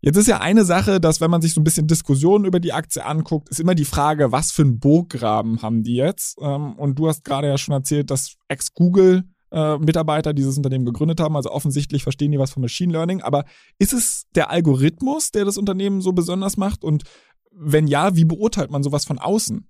Jetzt 0.00 0.16
ist 0.16 0.28
ja 0.28 0.40
eine 0.40 0.64
Sache, 0.64 1.00
dass 1.00 1.20
wenn 1.20 1.30
man 1.30 1.42
sich 1.42 1.54
so 1.54 1.60
ein 1.60 1.64
bisschen 1.64 1.88
Diskussionen 1.88 2.44
über 2.44 2.60
die 2.60 2.72
Aktie 2.72 3.04
anguckt, 3.04 3.48
ist 3.48 3.58
immer 3.58 3.74
die 3.74 3.84
Frage, 3.84 4.30
was 4.30 4.52
für 4.52 4.62
einen 4.62 4.78
Burggraben 4.78 5.60
haben 5.62 5.82
die 5.82 5.96
jetzt? 5.96 6.38
Ähm, 6.40 6.74
und 6.74 6.98
du 6.98 7.08
hast 7.08 7.24
gerade 7.24 7.48
ja 7.48 7.58
schon 7.58 7.74
erzählt, 7.74 8.10
dass 8.10 8.36
ex-Google 8.46 9.24
äh, 9.50 9.78
Mitarbeiter 9.78 10.34
dieses 10.34 10.56
Unternehmen 10.56 10.84
gegründet 10.84 11.20
haben. 11.20 11.36
Also 11.36 11.50
offensichtlich 11.50 12.02
verstehen 12.02 12.32
die 12.32 12.38
was 12.38 12.52
von 12.52 12.60
Machine 12.62 12.92
Learning. 12.92 13.22
Aber 13.22 13.44
ist 13.78 13.92
es 13.92 14.26
der 14.34 14.50
Algorithmus, 14.50 15.30
der 15.30 15.44
das 15.44 15.58
Unternehmen 15.58 16.00
so 16.00 16.12
besonders 16.12 16.56
macht? 16.56 16.84
Und 16.84 17.04
wenn 17.52 17.86
ja, 17.86 18.16
wie 18.16 18.24
beurteilt 18.24 18.70
man 18.70 18.82
sowas 18.82 19.04
von 19.04 19.18
außen? 19.18 19.68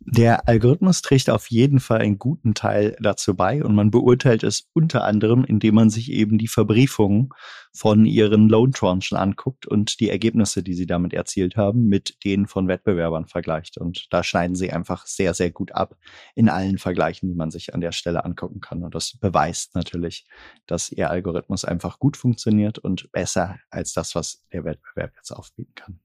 Der 0.00 0.48
Algorithmus 0.48 1.02
trägt 1.02 1.28
auf 1.28 1.50
jeden 1.50 1.80
Fall 1.80 1.98
einen 1.98 2.18
guten 2.18 2.54
Teil 2.54 2.96
dazu 3.00 3.34
bei 3.34 3.64
und 3.64 3.74
man 3.74 3.90
beurteilt 3.90 4.44
es 4.44 4.68
unter 4.72 5.04
anderem, 5.04 5.44
indem 5.44 5.74
man 5.74 5.90
sich 5.90 6.12
eben 6.12 6.38
die 6.38 6.46
Verbriefungen 6.46 7.30
von 7.74 8.06
ihren 8.06 8.48
Loan 8.48 8.72
Tranchen 8.72 9.18
anguckt 9.18 9.66
und 9.66 9.98
die 9.98 10.08
Ergebnisse, 10.08 10.62
die 10.62 10.74
sie 10.74 10.86
damit 10.86 11.12
erzielt 11.12 11.56
haben, 11.56 11.88
mit 11.88 12.24
denen 12.24 12.46
von 12.46 12.68
Wettbewerbern 12.68 13.26
vergleicht. 13.26 13.76
Und 13.76 14.06
da 14.10 14.22
schneiden 14.22 14.54
sie 14.54 14.72
einfach 14.72 15.04
sehr, 15.04 15.34
sehr 15.34 15.50
gut 15.50 15.72
ab 15.72 15.96
in 16.36 16.48
allen 16.48 16.78
Vergleichen, 16.78 17.28
die 17.28 17.34
man 17.34 17.50
sich 17.50 17.74
an 17.74 17.80
der 17.80 17.92
Stelle 17.92 18.24
angucken 18.24 18.60
kann. 18.60 18.84
Und 18.84 18.94
das 18.94 19.18
beweist 19.18 19.74
natürlich, 19.74 20.26
dass 20.66 20.92
ihr 20.92 21.10
Algorithmus 21.10 21.64
einfach 21.64 21.98
gut 21.98 22.16
funktioniert 22.16 22.78
und 22.78 23.10
besser 23.10 23.58
als 23.68 23.94
das, 23.94 24.14
was 24.14 24.46
der 24.52 24.64
Wettbewerb 24.64 25.12
jetzt 25.16 25.32
aufbieten 25.32 25.74
kann. 25.74 26.00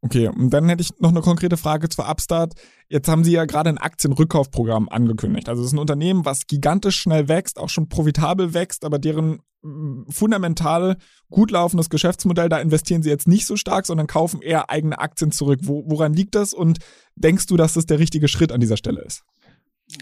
Okay, 0.00 0.28
und 0.28 0.50
dann 0.50 0.68
hätte 0.68 0.82
ich 0.82 0.98
noch 1.00 1.10
eine 1.10 1.22
konkrete 1.22 1.56
Frage 1.56 1.88
zur 1.88 2.08
Upstart. 2.08 2.54
Jetzt 2.88 3.08
haben 3.08 3.24
Sie 3.24 3.32
ja 3.32 3.46
gerade 3.46 3.68
ein 3.68 3.78
Aktienrückkaufprogramm 3.78 4.88
angekündigt. 4.88 5.48
Also 5.48 5.62
es 5.62 5.68
ist 5.68 5.72
ein 5.72 5.80
Unternehmen, 5.80 6.24
was 6.24 6.46
gigantisch 6.46 7.00
schnell 7.00 7.26
wächst, 7.26 7.58
auch 7.58 7.68
schon 7.68 7.88
profitabel 7.88 8.54
wächst, 8.54 8.84
aber 8.84 9.00
deren 9.00 9.40
mm, 9.62 10.04
fundamental 10.08 10.98
gut 11.30 11.50
laufendes 11.50 11.90
Geschäftsmodell, 11.90 12.48
da 12.48 12.60
investieren 12.60 13.02
Sie 13.02 13.10
jetzt 13.10 13.26
nicht 13.26 13.44
so 13.44 13.56
stark, 13.56 13.86
sondern 13.86 14.06
kaufen 14.06 14.40
eher 14.40 14.70
eigene 14.70 15.00
Aktien 15.00 15.32
zurück. 15.32 15.60
Wo, 15.64 15.84
woran 15.88 16.14
liegt 16.14 16.36
das 16.36 16.54
und 16.54 16.78
denkst 17.16 17.46
du, 17.46 17.56
dass 17.56 17.74
das 17.74 17.86
der 17.86 17.98
richtige 17.98 18.28
Schritt 18.28 18.52
an 18.52 18.60
dieser 18.60 18.76
Stelle 18.76 19.00
ist? 19.00 19.24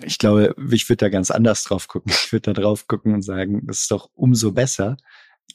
Ich 0.05 0.19
glaube, 0.19 0.55
ich 0.73 0.89
würde 0.91 1.07
da 1.07 1.09
ganz 1.09 1.31
anders 1.31 1.65
drauf 1.65 1.89
gucken. 1.89 2.13
Ich 2.13 2.33
würde 2.33 2.53
da 2.53 2.61
drauf 2.61 2.87
gucken 2.87 3.15
und 3.15 3.23
sagen, 3.23 3.67
das 3.67 3.83
ist 3.83 3.91
doch 3.91 4.11
umso 4.15 4.53
besser, 4.53 4.97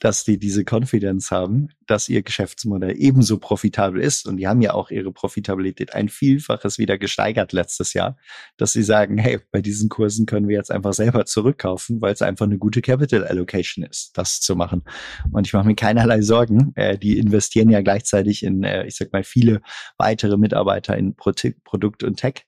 dass 0.00 0.24
die 0.24 0.38
diese 0.38 0.64
Confidence 0.68 1.30
haben, 1.30 1.68
dass 1.86 2.08
ihr 2.08 2.22
Geschäftsmodell 2.22 2.94
ebenso 2.96 3.38
profitabel 3.38 4.00
ist. 4.00 4.26
Und 4.26 4.38
die 4.38 4.48
haben 4.48 4.60
ja 4.60 4.74
auch 4.74 4.90
ihre 4.90 5.12
Profitabilität 5.12 5.94
ein 5.94 6.08
Vielfaches 6.08 6.78
wieder 6.78 6.98
gesteigert 6.98 7.52
letztes 7.52 7.92
Jahr, 7.92 8.16
dass 8.56 8.72
sie 8.72 8.82
sagen, 8.82 9.18
hey, 9.18 9.38
bei 9.52 9.60
diesen 9.60 9.88
Kursen 9.88 10.26
können 10.26 10.48
wir 10.48 10.56
jetzt 10.56 10.70
einfach 10.70 10.92
selber 10.92 11.24
zurückkaufen, 11.24 12.00
weil 12.00 12.12
es 12.12 12.22
einfach 12.22 12.46
eine 12.46 12.58
gute 12.58 12.82
Capital 12.82 13.24
Allocation 13.24 13.84
ist, 13.84 14.18
das 14.18 14.40
zu 14.40 14.56
machen. 14.56 14.82
Und 15.30 15.46
ich 15.46 15.52
mache 15.52 15.66
mir 15.66 15.76
keinerlei 15.76 16.22
Sorgen. 16.22 16.72
Äh, 16.74 16.98
die 16.98 17.18
investieren 17.18 17.70
ja 17.70 17.80
gleichzeitig 17.80 18.42
in, 18.42 18.64
äh, 18.64 18.86
ich 18.86 18.96
sag 18.96 19.12
mal, 19.12 19.24
viele 19.24 19.62
weitere 19.98 20.36
Mitarbeiter 20.36 20.96
in 20.96 21.14
Pro 21.14 21.32
Produkt 21.64 22.02
und 22.02 22.16
Tech 22.16 22.44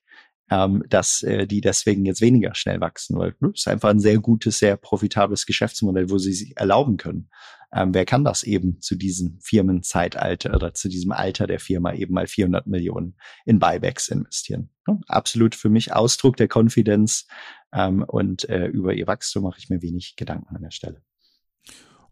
ähm, 0.51 0.83
dass 0.89 1.23
äh, 1.23 1.47
die 1.47 1.61
deswegen 1.61 2.05
jetzt 2.05 2.21
weniger 2.21 2.53
schnell 2.53 2.79
wachsen, 2.79 3.17
weil 3.17 3.35
ne, 3.39 3.51
ist 3.53 3.67
einfach 3.67 3.89
ein 3.89 3.99
sehr 3.99 4.19
gutes, 4.19 4.59
sehr 4.59 4.77
profitables 4.77 5.45
Geschäftsmodell, 5.45 6.09
wo 6.09 6.17
sie 6.17 6.33
sich 6.33 6.57
erlauben 6.57 6.97
können. 6.97 7.29
Ähm, 7.73 7.93
wer 7.93 8.05
kann 8.05 8.23
das 8.23 8.43
eben 8.43 8.79
zu 8.79 8.95
diesem 8.95 9.39
Firmenzeitalter 9.41 10.53
oder 10.53 10.73
zu 10.73 10.87
diesem 10.87 11.11
Alter 11.11 11.47
der 11.47 11.59
Firma 11.59 11.93
eben 11.93 12.13
mal 12.13 12.27
400 12.27 12.67
Millionen 12.67 13.17
in 13.45 13.59
Buybacks 13.59 14.07
investieren? 14.07 14.69
Ne? 14.87 15.01
Absolut 15.07 15.55
für 15.55 15.69
mich 15.69 15.93
Ausdruck 15.93 16.37
der 16.37 16.47
Konfidenz 16.47 17.27
ähm, 17.73 18.03
und 18.03 18.47
äh, 18.47 18.67
über 18.67 18.93
ihr 18.93 19.07
Wachstum 19.07 19.43
mache 19.43 19.59
ich 19.59 19.69
mir 19.69 19.81
wenig 19.81 20.15
Gedanken 20.15 20.55
an 20.55 20.61
der 20.61 20.71
Stelle. 20.71 21.01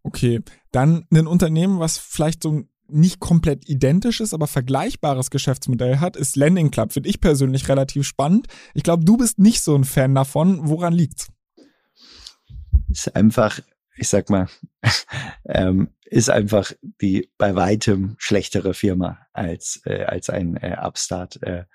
Okay, 0.01 0.41
dann 0.71 1.07
ein 1.11 1.27
Unternehmen, 1.27 1.79
was 1.79 1.97
vielleicht 1.97 2.43
so 2.43 2.51
ein 2.51 2.69
nicht 2.93 3.19
komplett 3.19 3.67
identisches, 3.69 4.33
aber 4.33 4.47
vergleichbares 4.47 5.29
Geschäftsmodell 5.29 5.99
hat, 5.99 6.15
ist 6.15 6.35
Landing 6.35 6.71
Club. 6.71 6.93
Finde 6.93 7.09
ich 7.09 7.19
persönlich 7.19 7.67
relativ 7.69 8.05
spannend. 8.05 8.47
Ich 8.73 8.83
glaube, 8.83 9.05
du 9.05 9.17
bist 9.17 9.39
nicht 9.39 9.61
so 9.61 9.75
ein 9.75 9.83
Fan 9.83 10.15
davon. 10.15 10.67
Woran 10.67 10.93
liegt's? 10.93 11.27
Ist 12.89 13.15
einfach, 13.15 13.59
ich 13.95 14.09
sag 14.09 14.29
mal, 14.29 14.47
ähm, 15.45 15.89
ist 16.05 16.29
einfach 16.29 16.71
die 17.01 17.31
bei 17.37 17.55
weitem 17.55 18.15
schlechtere 18.19 18.73
Firma 18.73 19.19
als, 19.33 19.81
äh, 19.85 20.03
als 20.03 20.29
ein 20.29 20.57
äh, 20.57 20.77
Upstart. 20.79 21.41
Äh, 21.43 21.65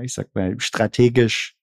ich 0.00 0.14
sag 0.14 0.34
mal, 0.34 0.58
strategisch 0.58 1.56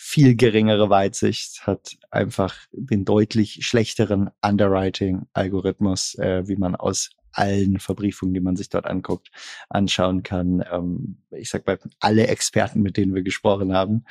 viel 0.00 0.36
geringere 0.36 0.90
Weitsicht, 0.90 1.66
hat 1.66 1.96
einfach 2.10 2.56
den 2.70 3.04
deutlich 3.04 3.66
schlechteren 3.66 4.30
Underwriting-Algorithmus, 4.42 6.14
äh, 6.14 6.46
wie 6.46 6.54
man 6.54 6.76
aus 6.76 7.10
allen 7.32 7.78
Verbriefungen, 7.78 8.34
die 8.34 8.40
man 8.40 8.56
sich 8.56 8.68
dort 8.68 8.86
anguckt, 8.86 9.30
anschauen 9.68 10.22
kann. 10.22 10.64
Ähm, 10.70 11.18
ich 11.30 11.50
sag 11.50 11.66
mal, 11.66 11.78
alle 12.00 12.26
Experten, 12.26 12.82
mit 12.82 12.96
denen 12.96 13.14
wir 13.14 13.22
gesprochen 13.22 13.74
haben, 13.74 14.04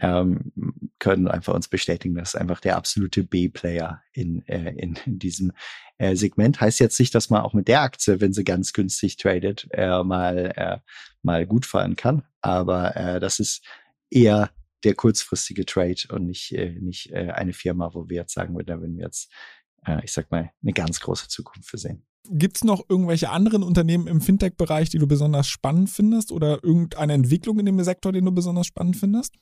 ähm, 0.00 0.52
können 0.98 1.28
einfach 1.28 1.54
uns 1.54 1.68
bestätigen, 1.68 2.14
dass 2.14 2.34
einfach 2.34 2.60
der 2.60 2.76
absolute 2.76 3.24
B-Player 3.24 4.02
in, 4.12 4.46
äh, 4.46 4.70
in, 4.76 4.96
in 5.06 5.18
diesem 5.18 5.52
äh, 5.98 6.14
Segment. 6.14 6.60
Heißt 6.60 6.80
jetzt 6.80 6.98
nicht, 7.00 7.14
dass 7.14 7.30
man 7.30 7.42
auch 7.42 7.54
mit 7.54 7.68
der 7.68 7.82
Aktie, 7.82 8.20
wenn 8.20 8.32
sie 8.32 8.44
ganz 8.44 8.72
günstig 8.72 9.16
tradet, 9.16 9.66
äh, 9.72 10.02
mal, 10.02 10.52
äh, 10.56 10.78
mal 11.22 11.46
gut 11.46 11.66
fahren 11.66 11.96
kann. 11.96 12.22
Aber 12.40 12.96
äh, 12.96 13.20
das 13.20 13.40
ist 13.40 13.64
eher 14.10 14.50
der 14.84 14.94
kurzfristige 14.94 15.66
Trade 15.66 16.02
und 16.10 16.26
nicht, 16.26 16.52
äh, 16.52 16.70
nicht 16.80 17.10
äh, 17.10 17.32
eine 17.32 17.52
Firma, 17.52 17.92
wo 17.94 18.08
wir 18.08 18.18
jetzt 18.18 18.34
sagen 18.34 18.54
würden, 18.54 18.80
wenn 18.80 18.96
wir 18.96 19.04
jetzt, 19.04 19.32
äh, 19.86 20.04
ich 20.04 20.12
sag 20.12 20.30
mal, 20.30 20.52
eine 20.62 20.72
ganz 20.72 21.00
große 21.00 21.28
Zukunft 21.28 21.68
für 21.68 21.78
sehen. 21.78 22.07
Gibt 22.24 22.56
es 22.56 22.64
noch 22.64 22.84
irgendwelche 22.88 23.30
anderen 23.30 23.62
Unternehmen 23.62 24.06
im 24.06 24.20
Fintech-Bereich, 24.20 24.90
die 24.90 24.98
du 24.98 25.06
besonders 25.06 25.48
spannend 25.48 25.88
findest 25.88 26.30
oder 26.32 26.62
irgendeine 26.62 27.14
Entwicklung 27.14 27.58
in 27.58 27.66
dem 27.66 27.82
Sektor, 27.82 28.12
den 28.12 28.24
du 28.24 28.32
besonders 28.32 28.66
spannend 28.66 28.96
findest? 28.96 29.34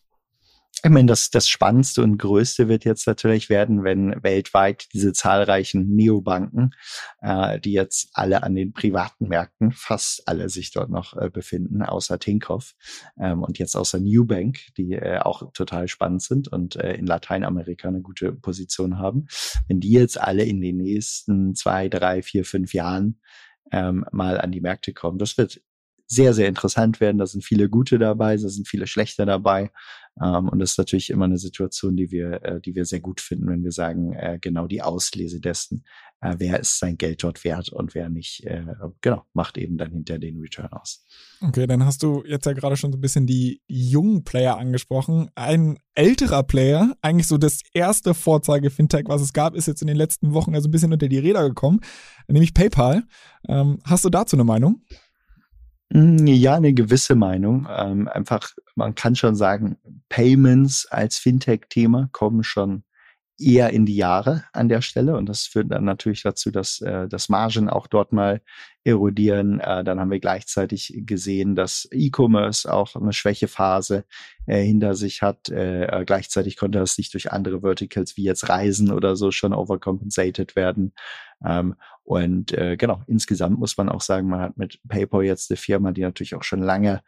Ich 0.84 0.90
meine, 0.90 1.06
das, 1.06 1.30
das 1.30 1.48
Spannendste 1.48 2.02
und 2.02 2.18
Größte 2.18 2.68
wird 2.68 2.84
jetzt 2.84 3.06
natürlich 3.06 3.48
werden, 3.48 3.82
wenn 3.82 4.22
weltweit 4.22 4.86
diese 4.92 5.12
zahlreichen 5.12 5.96
Neobanken, 5.96 6.74
äh, 7.22 7.58
die 7.58 7.72
jetzt 7.72 8.10
alle 8.12 8.42
an 8.42 8.54
den 8.54 8.72
privaten 8.72 9.26
Märkten, 9.26 9.72
fast 9.72 10.28
alle 10.28 10.48
sich 10.50 10.72
dort 10.72 10.90
noch 10.90 11.16
äh, 11.16 11.30
befinden, 11.30 11.82
außer 11.82 12.18
Tinkoff 12.18 12.74
ähm, 13.18 13.42
und 13.42 13.58
jetzt 13.58 13.74
außer 13.74 13.98
Newbank, 13.98 14.60
die 14.76 14.92
äh, 14.92 15.18
auch 15.18 15.50
total 15.54 15.88
spannend 15.88 16.22
sind 16.22 16.46
und 16.48 16.76
äh, 16.76 16.94
in 16.94 17.06
Lateinamerika 17.06 17.88
eine 17.88 18.02
gute 18.02 18.32
Position 18.32 18.98
haben. 18.98 19.26
Wenn 19.68 19.80
die 19.80 19.92
jetzt 19.92 20.20
alle 20.20 20.44
in 20.44 20.60
den 20.60 20.76
nächsten 20.76 21.54
zwei, 21.54 21.88
drei, 21.88 22.22
vier, 22.22 22.44
fünf 22.44 22.74
Jahren 22.74 23.18
ähm, 23.72 24.04
mal 24.12 24.38
an 24.40 24.52
die 24.52 24.60
Märkte 24.60 24.92
kommen, 24.92 25.18
das 25.18 25.38
wird 25.38 25.62
sehr, 26.06 26.34
sehr 26.34 26.48
interessant 26.48 27.00
werden. 27.00 27.18
Da 27.18 27.26
sind 27.26 27.44
viele 27.44 27.68
gute 27.68 27.98
dabei, 27.98 28.36
da 28.36 28.48
sind 28.48 28.68
viele 28.68 28.86
schlechte 28.86 29.26
dabei. 29.26 29.70
Ähm, 30.22 30.48
und 30.48 30.58
das 30.60 30.72
ist 30.72 30.78
natürlich 30.78 31.10
immer 31.10 31.26
eine 31.26 31.38
Situation, 31.38 31.96
die 31.96 32.10
wir, 32.10 32.42
äh, 32.42 32.60
die 32.60 32.74
wir 32.74 32.84
sehr 32.84 33.00
gut 33.00 33.20
finden, 33.20 33.48
wenn 33.48 33.64
wir 33.64 33.72
sagen, 33.72 34.12
äh, 34.12 34.38
genau 34.40 34.66
die 34.66 34.82
Auslese 34.82 35.40
dessen, 35.40 35.84
äh, 36.20 36.36
wer 36.38 36.58
ist 36.60 36.78
sein 36.78 36.96
Geld 36.96 37.22
dort 37.22 37.44
wert 37.44 37.68
und 37.68 37.94
wer 37.94 38.08
nicht, 38.08 38.44
äh, 38.44 38.64
genau, 39.02 39.24
macht 39.34 39.58
eben 39.58 39.76
dann 39.76 39.90
hinter 39.90 40.18
den 40.18 40.40
Return 40.40 40.72
aus. 40.72 41.04
Okay, 41.42 41.66
dann 41.66 41.84
hast 41.84 42.02
du 42.02 42.24
jetzt 42.26 42.46
ja 42.46 42.54
gerade 42.54 42.76
schon 42.76 42.92
so 42.92 42.98
ein 42.98 43.02
bisschen 43.02 43.26
die 43.26 43.60
jungen 43.66 44.24
Player 44.24 44.56
angesprochen. 44.56 45.28
Ein 45.34 45.78
älterer 45.94 46.42
Player, 46.44 46.94
eigentlich 47.02 47.26
so 47.26 47.36
das 47.36 47.60
erste 47.74 48.14
Vorzeige-Fintech, 48.14 49.04
was 49.08 49.20
es 49.20 49.34
gab, 49.34 49.54
ist 49.54 49.66
jetzt 49.66 49.82
in 49.82 49.88
den 49.88 49.96
letzten 49.96 50.32
Wochen 50.32 50.54
also 50.54 50.68
ein 50.68 50.72
bisschen 50.72 50.92
unter 50.94 51.08
die 51.08 51.18
Räder 51.18 51.46
gekommen, 51.46 51.80
nämlich 52.26 52.54
PayPal. 52.54 53.02
Ähm, 53.48 53.80
hast 53.84 54.04
du 54.06 54.08
dazu 54.08 54.36
eine 54.36 54.44
Meinung? 54.44 54.82
Hm, 55.92 56.26
ja, 56.26 56.56
eine 56.56 56.74
gewisse 56.74 57.14
Meinung. 57.14 57.68
Ähm, 57.70 58.08
einfach, 58.08 58.50
man 58.74 58.94
kann 58.94 59.14
schon 59.14 59.36
sagen, 59.36 59.78
Payments 60.08 60.86
als 60.86 61.18
Fintech-Thema 61.18 62.08
kommen 62.12 62.42
schon 62.42 62.82
eher 63.38 63.70
in 63.70 63.86
die 63.86 63.96
Jahre 63.96 64.44
an 64.52 64.68
der 64.68 64.80
Stelle 64.80 65.16
und 65.16 65.28
das 65.28 65.46
führt 65.46 65.70
dann 65.70 65.84
natürlich 65.84 66.22
dazu, 66.22 66.50
dass 66.50 66.80
äh, 66.80 67.08
das 67.08 67.28
Margen 67.28 67.68
auch 67.68 67.86
dort 67.86 68.12
mal 68.12 68.40
erodieren. 68.84 69.60
Äh, 69.60 69.84
dann 69.84 70.00
haben 70.00 70.10
wir 70.10 70.20
gleichzeitig 70.20 70.94
gesehen, 71.04 71.54
dass 71.54 71.88
E-Commerce 71.92 72.72
auch 72.72 72.94
eine 72.94 73.12
Schwächephase 73.12 74.04
äh, 74.46 74.62
hinter 74.62 74.94
sich 74.94 75.22
hat. 75.22 75.48
Äh, 75.48 75.84
äh, 75.84 76.04
gleichzeitig 76.04 76.56
konnte 76.56 76.78
das 76.78 76.96
nicht 76.96 77.12
durch 77.12 77.32
andere 77.32 77.60
Verticals 77.60 78.16
wie 78.16 78.22
jetzt 78.22 78.48
Reisen 78.48 78.92
oder 78.92 79.16
so 79.16 79.30
schon 79.30 79.52
overcompensated 79.52 80.56
werden. 80.56 80.92
Ähm, 81.44 81.74
und 82.04 82.52
äh, 82.52 82.76
genau, 82.76 83.02
insgesamt 83.06 83.58
muss 83.58 83.76
man 83.76 83.88
auch 83.88 84.00
sagen, 84.00 84.28
man 84.28 84.40
hat 84.40 84.56
mit 84.56 84.80
PayPal 84.88 85.24
jetzt 85.24 85.50
eine 85.50 85.56
Firma, 85.56 85.92
die 85.92 86.02
natürlich 86.02 86.34
auch 86.36 86.44
schon 86.44 86.62
lange 86.62 87.02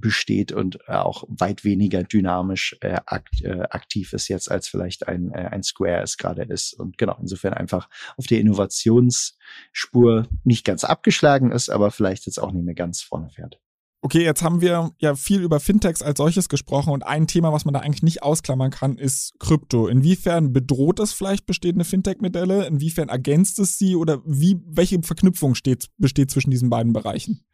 besteht 0.00 0.52
und 0.52 0.78
äh, 0.86 0.92
auch 0.92 1.24
weit 1.28 1.64
weniger 1.64 2.02
dynamisch 2.02 2.76
äh, 2.80 3.00
akt, 3.06 3.42
äh, 3.42 3.62
aktiv 3.70 4.12
ist 4.12 4.28
jetzt 4.28 4.50
als 4.50 4.68
vielleicht 4.68 5.08
ein, 5.08 5.30
äh, 5.32 5.48
ein 5.50 5.62
Square 5.62 6.02
es 6.02 6.16
gerade 6.16 6.42
ist. 6.42 6.74
Und 6.74 6.98
genau, 6.98 7.16
insofern 7.20 7.54
einfach 7.54 7.88
auf 8.16 8.26
der 8.26 8.40
Innovationsspur 8.40 10.28
nicht 10.42 10.64
ganz 10.64 10.84
abgeschlagen 10.84 11.52
ist, 11.52 11.68
aber 11.68 11.90
vielleicht 11.90 12.26
jetzt 12.26 12.38
auch 12.38 12.52
nicht 12.52 12.64
mehr 12.64 12.74
ganz 12.74 13.02
vorne 13.02 13.30
fährt. 13.30 13.60
Okay, 14.04 14.22
jetzt 14.22 14.42
haben 14.42 14.60
wir 14.60 14.90
ja 14.98 15.14
viel 15.14 15.40
über 15.40 15.60
Fintechs 15.60 16.02
als 16.02 16.18
solches 16.18 16.50
gesprochen 16.50 16.92
und 16.92 17.06
ein 17.06 17.26
Thema, 17.26 17.54
was 17.54 17.64
man 17.64 17.72
da 17.72 17.80
eigentlich 17.80 18.02
nicht 18.02 18.22
ausklammern 18.22 18.70
kann, 18.70 18.98
ist 18.98 19.32
Krypto. 19.38 19.86
Inwiefern 19.86 20.52
bedroht 20.52 21.00
es 21.00 21.14
vielleicht 21.14 21.46
bestehende 21.46 21.86
Fintech-Modelle? 21.86 22.66
Inwiefern 22.66 23.08
ergänzt 23.08 23.58
es 23.60 23.78
sie 23.78 23.96
oder 23.96 24.20
wie, 24.26 24.60
welche 24.66 25.02
Verknüpfung 25.02 25.54
steht, 25.54 25.86
besteht 25.96 26.30
zwischen 26.30 26.50
diesen 26.50 26.68
beiden 26.68 26.92
Bereichen? 26.92 27.46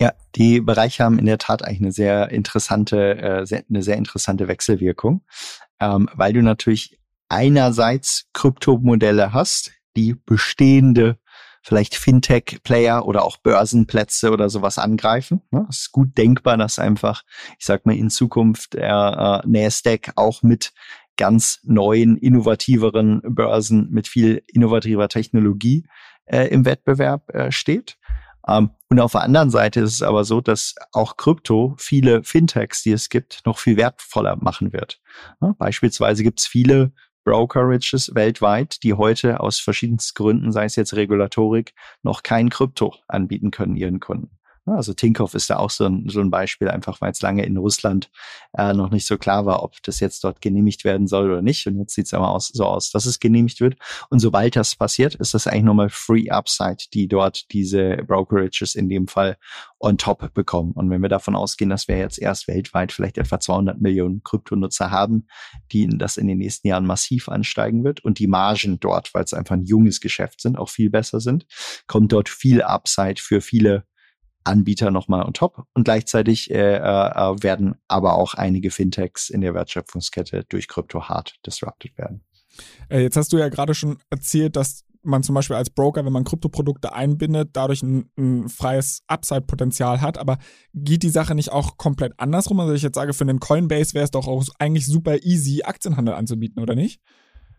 Ja, 0.00 0.12
die 0.36 0.60
Bereiche 0.60 1.02
haben 1.02 1.18
in 1.18 1.26
der 1.26 1.38
Tat 1.38 1.64
eigentlich 1.64 1.80
eine 1.80 1.92
sehr 1.92 2.30
interessante, 2.30 3.18
äh, 3.18 3.46
sehr, 3.46 3.64
eine 3.68 3.82
sehr 3.82 3.96
interessante 3.96 4.46
Wechselwirkung, 4.46 5.24
ähm, 5.80 6.08
weil 6.14 6.32
du 6.32 6.42
natürlich 6.42 7.00
einerseits 7.28 8.28
Kryptomodelle 8.32 9.32
hast, 9.32 9.72
die 9.96 10.14
bestehende 10.14 11.18
vielleicht 11.62 11.96
Fintech-Player 11.96 13.04
oder 13.04 13.24
auch 13.24 13.36
Börsenplätze 13.38 14.30
oder 14.30 14.48
sowas 14.48 14.78
angreifen. 14.78 15.42
Ne? 15.50 15.66
Es 15.68 15.80
ist 15.80 15.92
gut 15.92 16.16
denkbar, 16.16 16.56
dass 16.56 16.78
einfach, 16.78 17.22
ich 17.58 17.66
sag 17.66 17.84
mal, 17.84 17.96
in 17.96 18.08
Zukunft 18.08 18.74
äh, 18.74 18.86
äh, 18.86 19.40
Nasdaq 19.44 20.12
auch 20.16 20.42
mit 20.42 20.72
ganz 21.16 21.60
neuen, 21.64 22.16
innovativeren 22.16 23.20
Börsen 23.22 23.90
mit 23.90 24.08
viel 24.08 24.42
innovativer 24.46 25.08
Technologie 25.08 25.84
äh, 26.26 26.46
im 26.46 26.64
Wettbewerb 26.64 27.28
äh, 27.34 27.50
steht. 27.50 27.98
Ähm, 28.48 28.70
und 28.90 29.00
auf 29.00 29.12
der 29.12 29.22
anderen 29.22 29.50
Seite 29.50 29.80
ist 29.80 29.94
es 29.94 30.02
aber 30.02 30.24
so, 30.24 30.40
dass 30.40 30.74
auch 30.92 31.16
Krypto 31.16 31.74
viele 31.78 32.24
Fintechs, 32.24 32.82
die 32.82 32.92
es 32.92 33.10
gibt, 33.10 33.42
noch 33.44 33.58
viel 33.58 33.76
wertvoller 33.76 34.36
machen 34.36 34.72
wird. 34.72 35.00
Beispielsweise 35.58 36.22
gibt 36.22 36.40
es 36.40 36.46
viele 36.46 36.92
Brokerages 37.24 38.14
weltweit, 38.14 38.82
die 38.82 38.94
heute 38.94 39.40
aus 39.40 39.60
verschiedensten 39.60 40.14
Gründen, 40.14 40.52
sei 40.52 40.64
es 40.64 40.76
jetzt 40.76 40.94
Regulatorik, 40.94 41.74
noch 42.02 42.22
kein 42.22 42.48
Krypto 42.48 42.94
anbieten 43.06 43.50
können 43.50 43.76
ihren 43.76 44.00
Kunden. 44.00 44.37
Also 44.76 44.94
Tinkoff 44.94 45.34
ist 45.34 45.50
da 45.50 45.56
auch 45.56 45.70
so 45.70 45.84
ein, 45.86 46.08
so 46.08 46.20
ein 46.20 46.30
Beispiel, 46.30 46.68
einfach 46.68 47.00
weil 47.00 47.12
es 47.12 47.22
lange 47.22 47.44
in 47.44 47.56
Russland 47.56 48.10
äh, 48.56 48.72
noch 48.72 48.90
nicht 48.90 49.06
so 49.06 49.18
klar 49.18 49.46
war, 49.46 49.62
ob 49.62 49.82
das 49.82 50.00
jetzt 50.00 50.24
dort 50.24 50.40
genehmigt 50.40 50.84
werden 50.84 51.06
soll 51.06 51.30
oder 51.30 51.42
nicht. 51.42 51.66
Und 51.66 51.78
jetzt 51.78 51.94
sieht 51.94 52.06
es 52.06 52.14
aber 52.14 52.30
aus, 52.30 52.48
so 52.48 52.64
aus, 52.64 52.90
dass 52.90 53.06
es 53.06 53.20
genehmigt 53.20 53.60
wird. 53.60 53.76
Und 54.10 54.20
sobald 54.20 54.56
das 54.56 54.76
passiert, 54.76 55.14
ist 55.14 55.34
das 55.34 55.46
eigentlich 55.46 55.64
nochmal 55.64 55.90
Free 55.90 56.30
Upside, 56.30 56.84
die 56.92 57.08
dort 57.08 57.50
diese 57.52 57.98
Brokerages 58.06 58.74
in 58.74 58.88
dem 58.88 59.08
Fall 59.08 59.36
on 59.80 59.96
top 59.96 60.32
bekommen. 60.34 60.72
Und 60.72 60.90
wenn 60.90 61.02
wir 61.02 61.08
davon 61.08 61.36
ausgehen, 61.36 61.70
dass 61.70 61.88
wir 61.88 61.98
jetzt 61.98 62.18
erst 62.18 62.48
weltweit 62.48 62.92
vielleicht 62.92 63.18
etwa 63.18 63.38
200 63.38 63.80
Millionen 63.80 64.22
Kryptonutzer 64.22 64.90
haben, 64.90 65.26
die 65.72 65.88
das 65.88 66.16
in 66.16 66.26
den 66.26 66.38
nächsten 66.38 66.68
Jahren 66.68 66.86
massiv 66.86 67.28
ansteigen 67.28 67.84
wird 67.84 68.04
und 68.04 68.18
die 68.18 68.26
Margen 68.26 68.80
dort, 68.80 69.14
weil 69.14 69.24
es 69.24 69.34
einfach 69.34 69.54
ein 69.54 69.64
junges 69.64 70.00
Geschäft 70.00 70.40
sind, 70.40 70.58
auch 70.58 70.68
viel 70.68 70.90
besser 70.90 71.20
sind, 71.20 71.46
kommt 71.86 72.12
dort 72.12 72.28
viel 72.28 72.62
Upside 72.62 73.20
für 73.20 73.40
viele 73.40 73.84
Anbieter 74.48 74.90
nochmal 74.90 75.24
on 75.24 75.34
top. 75.34 75.64
Und 75.74 75.84
gleichzeitig 75.84 76.50
äh, 76.50 76.76
äh, 76.76 77.42
werden 77.42 77.76
aber 77.86 78.14
auch 78.14 78.34
einige 78.34 78.70
Fintechs 78.70 79.30
in 79.30 79.40
der 79.40 79.54
Wertschöpfungskette 79.54 80.44
durch 80.48 80.68
Krypto 80.68 81.08
hart 81.08 81.36
disrupted 81.46 81.96
werden. 81.98 82.24
Äh, 82.88 83.02
jetzt 83.02 83.16
hast 83.16 83.32
du 83.32 83.38
ja 83.38 83.48
gerade 83.48 83.74
schon 83.74 83.98
erzählt, 84.10 84.56
dass 84.56 84.84
man 85.02 85.22
zum 85.22 85.34
Beispiel 85.34 85.56
als 85.56 85.70
Broker, 85.70 86.04
wenn 86.04 86.12
man 86.12 86.24
Kryptoprodukte 86.24 86.92
einbindet, 86.92 87.50
dadurch 87.52 87.82
ein, 87.82 88.10
ein 88.18 88.48
freies 88.48 89.02
Upside-Potenzial 89.06 90.00
hat. 90.00 90.18
Aber 90.18 90.38
geht 90.74 91.02
die 91.02 91.08
Sache 91.08 91.34
nicht 91.34 91.52
auch 91.52 91.76
komplett 91.76 92.14
andersrum? 92.18 92.60
Also 92.60 92.74
ich 92.74 92.82
jetzt 92.82 92.96
sage, 92.96 93.14
für 93.14 93.24
einen 93.24 93.40
Coinbase 93.40 93.94
wäre 93.94 94.04
es 94.04 94.10
doch 94.10 94.26
auch 94.26 94.44
eigentlich 94.58 94.86
super 94.86 95.22
easy, 95.22 95.62
Aktienhandel 95.62 96.14
anzubieten, 96.14 96.62
oder 96.62 96.74
nicht? 96.74 97.00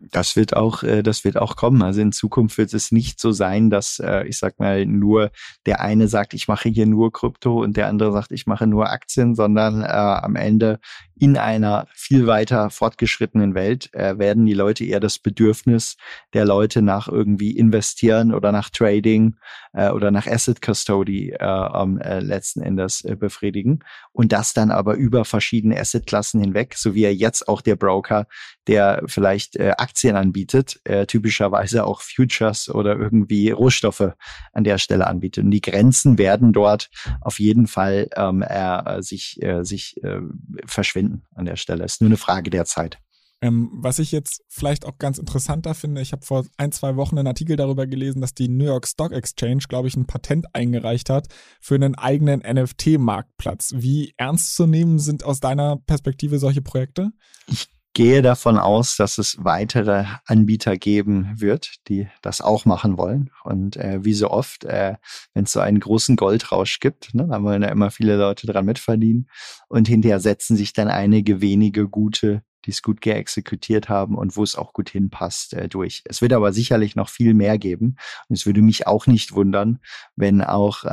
Das 0.00 0.34
wird 0.34 0.56
auch, 0.56 0.82
äh, 0.82 1.02
das 1.02 1.24
wird 1.24 1.36
auch 1.36 1.56
kommen. 1.56 1.82
Also 1.82 2.00
in 2.00 2.12
Zukunft 2.12 2.56
wird 2.58 2.72
es 2.72 2.90
nicht 2.90 3.20
so 3.20 3.32
sein, 3.32 3.70
dass 3.70 3.98
äh, 3.98 4.26
ich 4.26 4.38
sag 4.38 4.58
mal 4.58 4.86
nur 4.86 5.30
der 5.66 5.80
eine 5.80 6.08
sagt, 6.08 6.34
ich 6.34 6.48
mache 6.48 6.68
hier 6.68 6.86
nur 6.86 7.12
Krypto 7.12 7.62
und 7.62 7.76
der 7.76 7.88
andere 7.88 8.12
sagt, 8.12 8.32
ich 8.32 8.46
mache 8.46 8.66
nur 8.66 8.90
Aktien, 8.90 9.34
sondern 9.34 9.82
äh, 9.82 9.86
am 9.86 10.36
Ende 10.36 10.80
in 11.20 11.36
einer 11.36 11.86
viel 11.92 12.26
weiter 12.26 12.70
fortgeschrittenen 12.70 13.54
Welt 13.54 13.92
äh, 13.92 14.18
werden 14.18 14.46
die 14.46 14.54
Leute 14.54 14.84
eher 14.84 15.00
das 15.00 15.18
Bedürfnis 15.18 15.98
der 16.32 16.46
Leute 16.46 16.80
nach 16.80 17.08
irgendwie 17.08 17.56
investieren 17.56 18.32
oder 18.32 18.52
nach 18.52 18.70
Trading 18.70 19.36
äh, 19.74 19.90
oder 19.90 20.10
nach 20.10 20.26
Asset 20.26 20.60
Custody 20.62 21.32
äh, 21.38 21.98
äh, 22.00 22.20
letzten 22.20 22.62
Endes 22.62 23.04
äh, 23.04 23.16
befriedigen 23.16 23.80
und 24.12 24.32
das 24.32 24.54
dann 24.54 24.70
aber 24.70 24.94
über 24.94 25.26
verschiedene 25.26 25.78
Assetklassen 25.78 26.40
hinweg, 26.40 26.74
so 26.74 26.94
wie 26.94 27.04
er 27.04 27.14
jetzt 27.14 27.48
auch 27.48 27.60
der 27.60 27.76
Broker, 27.76 28.26
der 28.70 29.02
vielleicht 29.06 29.56
äh, 29.56 29.72
Aktien 29.76 30.14
anbietet, 30.14 30.80
äh, 30.84 31.04
typischerweise 31.04 31.84
auch 31.84 32.02
Futures 32.02 32.72
oder 32.72 32.96
irgendwie 32.96 33.50
Rohstoffe 33.50 34.12
an 34.52 34.62
der 34.62 34.78
Stelle 34.78 35.08
anbietet. 35.08 35.44
Und 35.44 35.50
die 35.50 35.60
Grenzen 35.60 36.18
werden 36.18 36.52
dort 36.52 36.88
auf 37.20 37.40
jeden 37.40 37.66
Fall 37.66 38.08
ähm, 38.14 38.42
äh, 38.42 39.02
sich, 39.02 39.42
äh, 39.42 39.64
sich 39.64 40.00
äh, 40.04 40.20
verschwinden 40.66 41.24
an 41.34 41.46
der 41.46 41.56
Stelle. 41.56 41.84
Es 41.84 41.94
ist 41.94 42.00
nur 42.00 42.10
eine 42.10 42.16
Frage 42.16 42.50
der 42.50 42.64
Zeit. 42.64 42.98
Ähm, 43.42 43.70
was 43.72 43.98
ich 43.98 44.12
jetzt 44.12 44.44
vielleicht 44.48 44.86
auch 44.86 44.98
ganz 44.98 45.18
interessanter 45.18 45.74
finde, 45.74 46.00
ich 46.00 46.12
habe 46.12 46.24
vor 46.24 46.44
ein, 46.58 46.70
zwei 46.70 46.94
Wochen 46.94 47.18
einen 47.18 47.26
Artikel 47.26 47.56
darüber 47.56 47.88
gelesen, 47.88 48.20
dass 48.20 48.34
die 48.34 48.48
New 48.48 48.66
York 48.66 48.86
Stock 48.86 49.10
Exchange, 49.10 49.64
glaube 49.68 49.88
ich, 49.88 49.96
ein 49.96 50.06
Patent 50.06 50.54
eingereicht 50.54 51.10
hat 51.10 51.26
für 51.60 51.74
einen 51.74 51.96
eigenen 51.96 52.40
NFT-Marktplatz. 52.40 53.72
Wie 53.74 54.14
ernst 54.16 54.54
zu 54.54 54.66
nehmen 54.66 55.00
sind 55.00 55.24
aus 55.24 55.40
deiner 55.40 55.76
Perspektive 55.76 56.38
solche 56.38 56.62
Projekte? 56.62 57.10
Ich 57.48 57.68
gehe 57.92 58.22
davon 58.22 58.58
aus, 58.58 58.96
dass 58.96 59.18
es 59.18 59.36
weitere 59.40 60.04
Anbieter 60.26 60.76
geben 60.76 61.32
wird, 61.36 61.74
die 61.88 62.08
das 62.22 62.40
auch 62.40 62.64
machen 62.64 62.96
wollen. 62.96 63.30
Und 63.42 63.76
äh, 63.76 64.04
wie 64.04 64.14
so 64.14 64.30
oft, 64.30 64.64
äh, 64.64 64.96
wenn 65.34 65.44
es 65.44 65.52
so 65.52 65.60
einen 65.60 65.80
großen 65.80 66.16
Goldrausch 66.16 66.78
gibt, 66.80 67.14
ne, 67.14 67.26
dann 67.28 67.44
wollen 67.44 67.62
ja 67.62 67.68
immer 67.68 67.90
viele 67.90 68.16
Leute 68.16 68.46
dran 68.46 68.64
mitverdienen. 68.64 69.28
Und 69.68 69.88
hinterher 69.88 70.20
setzen 70.20 70.56
sich 70.56 70.72
dann 70.72 70.88
einige 70.88 71.40
wenige 71.40 71.88
gute, 71.88 72.42
die 72.64 72.70
es 72.70 72.82
gut 72.82 73.00
geexekutiert 73.00 73.88
haben 73.88 74.16
und 74.16 74.36
wo 74.36 74.42
es 74.42 74.54
auch 74.54 74.72
gut 74.72 74.90
hinpasst, 74.90 75.54
äh, 75.54 75.68
durch. 75.68 76.02
Es 76.04 76.22
wird 76.22 76.32
aber 76.32 76.52
sicherlich 76.52 76.94
noch 76.94 77.08
viel 77.08 77.34
mehr 77.34 77.58
geben. 77.58 77.96
Und 78.28 78.36
es 78.36 78.46
würde 78.46 78.62
mich 78.62 78.86
auch 78.86 79.06
nicht 79.06 79.32
wundern, 79.32 79.80
wenn 80.14 80.42
auch 80.42 80.84
äh, 80.84 80.88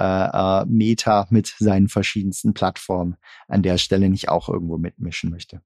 äh, 0.63 0.65
Meta 0.65 1.27
mit 1.29 1.53
seinen 1.59 1.89
verschiedensten 1.89 2.53
Plattformen 2.53 3.17
an 3.47 3.61
der 3.61 3.77
Stelle 3.77 4.09
nicht 4.09 4.29
auch 4.29 4.49
irgendwo 4.49 4.77
mitmischen 4.77 5.29
möchte. 5.29 5.61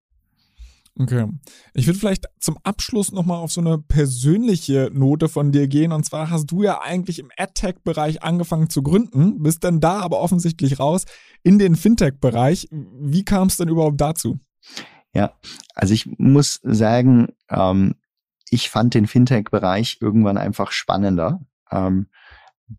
Okay. 1.00 1.28
Ich 1.74 1.88
würde 1.88 1.98
vielleicht 1.98 2.26
zum 2.40 2.58
Abschluss 2.64 3.12
nochmal 3.12 3.38
auf 3.38 3.52
so 3.52 3.62
eine 3.62 3.78
persönliche 3.78 4.92
Note 4.94 5.30
von 5.30 5.52
dir 5.52 5.68
gehen. 5.68 5.94
Und 5.94 6.06
zwar 6.06 6.30
hast 6.30 6.48
du 6.48 6.64
ja 6.64 6.82
eigentlich 6.82 7.20
im 7.20 7.32
AdTech-Bereich 7.38 8.24
angefangen 8.24 8.70
zu 8.70 8.84
gründen, 8.84 9.42
bist 9.42 9.64
dann 9.64 9.80
da 9.80 10.00
aber 10.02 10.20
offensichtlich 10.20 10.80
raus 10.80 11.06
in 11.44 11.60
den 11.60 11.76
Fintech-Bereich. 11.76 12.68
Wie 12.72 13.24
kam 13.24 13.48
es 13.48 13.58
denn 13.58 13.70
überhaupt 13.70 14.02
dazu? 14.02 14.40
Ja, 15.14 15.34
also 15.74 15.94
ich 15.94 16.08
muss 16.18 16.60
sagen, 16.64 17.30
ähm, 17.50 17.96
ich 18.50 18.70
fand 18.70 18.94
den 18.94 19.08
Fintech-Bereich 19.08 19.98
irgendwann 20.02 20.38
einfach 20.38 20.72
spannender. 20.72 21.40
Ähm, 21.72 22.08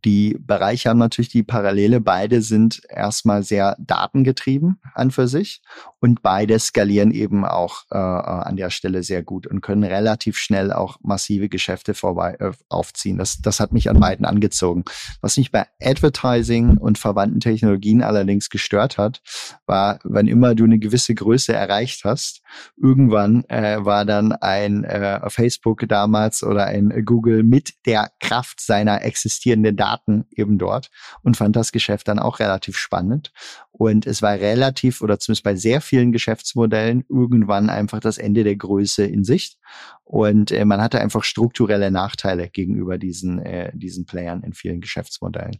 die 0.04 0.38
Bereiche 0.40 0.88
haben 0.88 0.98
natürlich 0.98 1.28
die 1.28 1.42
Parallele. 1.42 2.00
Beide 2.00 2.40
sind 2.40 2.82
erstmal 2.88 3.42
sehr 3.42 3.76
datengetrieben 3.78 4.80
an 4.94 5.10
für 5.10 5.28
sich 5.28 5.62
und 6.00 6.22
beide 6.22 6.58
skalieren 6.58 7.10
eben 7.10 7.44
auch 7.44 7.84
äh, 7.90 7.96
an 7.96 8.56
der 8.56 8.70
Stelle 8.70 9.02
sehr 9.02 9.22
gut 9.22 9.46
und 9.46 9.60
können 9.60 9.84
relativ 9.84 10.38
schnell 10.38 10.72
auch 10.72 10.98
massive 11.02 11.48
Geschäfte 11.48 11.94
vorbei 11.94 12.36
äh, 12.40 12.52
aufziehen. 12.68 13.18
Das, 13.18 13.40
das 13.42 13.60
hat 13.60 13.72
mich 13.72 13.90
an 13.90 14.00
beiden 14.00 14.24
angezogen. 14.24 14.84
Was 15.20 15.36
mich 15.36 15.52
bei 15.52 15.66
Advertising 15.80 16.78
und 16.78 16.98
verwandten 16.98 17.40
Technologien 17.40 18.02
allerdings 18.02 18.48
gestört 18.50 18.98
hat, 18.98 19.20
war, 19.66 19.98
wenn 20.04 20.26
immer 20.26 20.54
du 20.54 20.64
eine 20.64 20.78
gewisse 20.78 21.14
Größe 21.14 21.52
erreicht 21.52 22.04
hast, 22.04 22.42
irgendwann 22.76 23.44
äh, 23.44 23.84
war 23.84 24.04
dann 24.04 24.32
ein 24.32 24.84
äh, 24.84 25.28
Facebook 25.28 25.84
damals 25.88 26.42
oder 26.42 26.66
ein 26.66 27.04
Google 27.04 27.42
mit 27.42 27.74
der 27.86 28.10
Kraft 28.20 28.60
seiner 28.60 29.02
existierenden 29.02 29.76
Daten 29.82 30.26
eben 30.30 30.58
dort 30.58 30.90
und 31.22 31.36
fand 31.36 31.56
das 31.56 31.72
Geschäft 31.72 32.06
dann 32.06 32.20
auch 32.20 32.38
relativ 32.38 32.76
spannend 32.76 33.32
Und 33.72 34.06
es 34.06 34.22
war 34.22 34.34
relativ 34.34 35.00
oder 35.00 35.18
zumindest 35.18 35.42
bei 35.42 35.56
sehr 35.56 35.80
vielen 35.80 36.12
Geschäftsmodellen 36.12 37.04
irgendwann 37.08 37.68
einfach 37.68 37.98
das 37.98 38.16
Ende 38.16 38.44
der 38.44 38.54
Größe 38.54 39.04
in 39.04 39.24
Sicht. 39.24 39.58
Und 40.04 40.52
äh, 40.52 40.64
man 40.64 40.80
hatte 40.80 41.00
einfach 41.00 41.24
strukturelle 41.24 41.90
Nachteile 41.90 42.48
gegenüber 42.48 42.96
diesen, 42.96 43.40
äh, 43.40 43.72
diesen 43.74 44.06
Playern 44.06 44.44
in 44.44 44.52
vielen 44.52 44.80
Geschäftsmodellen. 44.80 45.56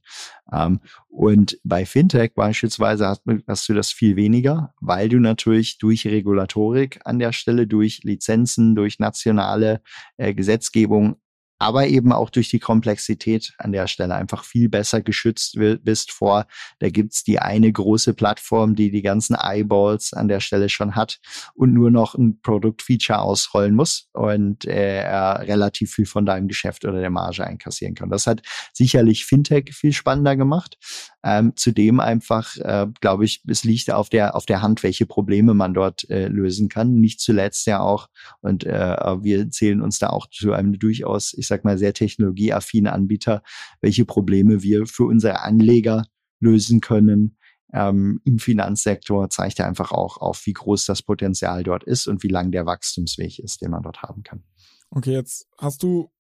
Ähm, 0.53 0.79
und 1.09 1.59
bei 1.65 1.85
Fintech 1.85 2.35
beispielsweise 2.35 3.09
hast, 3.09 3.23
hast 3.49 3.69
du 3.69 3.75
das 3.75 3.91
viel 3.91 4.15
weniger, 4.15 4.73
weil 4.81 5.09
du 5.09 5.19
natürlich 5.19 5.79
durch 5.79 6.07
Regulatorik 6.07 7.01
an 7.05 7.19
der 7.19 7.33
Stelle, 7.33 7.67
durch 7.67 8.05
Lizenzen, 8.05 8.77
durch 8.77 9.01
nationale 9.01 9.81
äh, 10.17 10.33
Gesetzgebung 10.33 11.17
aber 11.63 11.87
eben 11.87 12.13
auch 12.13 12.29
durch 12.29 12.49
die 12.49 12.59
Komplexität 12.59 13.55
an 13.59 13.71
der 13.71 13.87
Stelle 13.87 14.17
einfach 14.17 14.43
viel 14.43 14.69
besser 14.69 15.01
geschützt 15.01 15.57
bist 15.85 16.11
vor, 16.11 16.47
da 16.81 16.91
gibt's 16.91 17.23
die 17.23 17.39
eine 17.39 17.71
große 17.71 18.15
Plattform, 18.15 18.75
die 18.75 18.91
die 18.91 19.03
ganzen 19.03 19.37
Eyeballs 19.37 20.13
an 20.13 20.27
der 20.27 20.41
Stelle 20.41 20.69
schon 20.69 20.97
hat 20.97 21.21
und 21.55 21.73
nur 21.73 21.93
noch 21.93 22.17
ein 22.17 22.41
Produktfeature 22.43 23.21
ausrollen 23.21 23.77
muss 23.77 24.09
und 24.13 24.65
äh, 24.65 25.07
relativ 25.07 25.93
viel 25.93 26.07
von 26.07 26.27
deinem 26.27 26.49
Geschäft 26.49 26.85
oder 26.85 26.99
der 26.99 27.11
Marge 27.11 27.47
einkassieren 27.47 27.95
kann. 27.95 28.11
Das 28.11 28.27
hat 28.27 28.43
sicherlich 28.73 29.25
Fintech 29.25 29.73
viel 29.73 29.93
spannender 29.93 30.35
gemacht. 30.35 30.79
Ähm, 31.25 31.53
zudem 31.55 32.01
einfach, 32.01 32.57
äh, 32.57 32.89
glaube 33.01 33.25
ich, 33.25 33.43
es 33.47 33.63
liegt 33.63 33.91
auf 33.93 34.09
der, 34.09 34.35
auf 34.35 34.45
der 34.45 34.61
Hand, 34.61 34.83
welche 34.83 35.07
Probleme 35.07 35.55
man 35.55 35.73
dort 35.73 36.09
äh, 36.11 36.27
lösen 36.27 36.69
kann. 36.69 36.95
Nicht 36.95 37.21
zuletzt 37.21 37.67
ja 37.67 37.81
auch, 37.81 38.09
und 38.41 38.65
äh, 38.65 38.97
wir 39.23 39.49
zählen 39.51 39.83
uns 39.83 39.99
da 40.01 40.09
auch 40.09 40.29
zu 40.31 40.53
einem 40.53 40.79
durchaus, 40.79 41.33
ich 41.35 41.47
sag 41.47 41.65
mal, 41.65 41.79
sehr 41.79 41.95
technologieaffinen 41.95 42.93
Anbieter, 42.93 43.43
welche 43.81 44.05
Probleme 44.05 44.63
wir 44.63 44.87
für 44.87 45.05
unsere 45.05 45.43
Anleger 45.43 46.07
lösen 46.41 46.81
können. 46.81 47.37
Ähm, 47.73 48.21
Im 48.25 48.39
Finanzsektor 48.39 49.31
zeigt 49.31 49.61
er 49.61 49.67
einfach 49.67 49.93
auch 49.93 50.19
auf, 50.19 50.45
wie 50.47 50.53
groß 50.53 50.85
das 50.87 51.03
Potenzial 51.03 51.63
dort 51.63 51.85
ist 51.85 52.07
und 52.07 52.23
wie 52.23 52.29
lang 52.29 52.51
der 52.51 52.67
Wachstumsweg 52.67 53.39
ist, 53.39 53.63
den 53.63 53.71
man 53.71 53.83
dort 53.83 54.03
haben 54.03 54.23
kann. 54.23 54.43
Okay, 54.91 55.13
jetzt 55.13 55.49
hast 55.57 55.83
du 55.83 56.11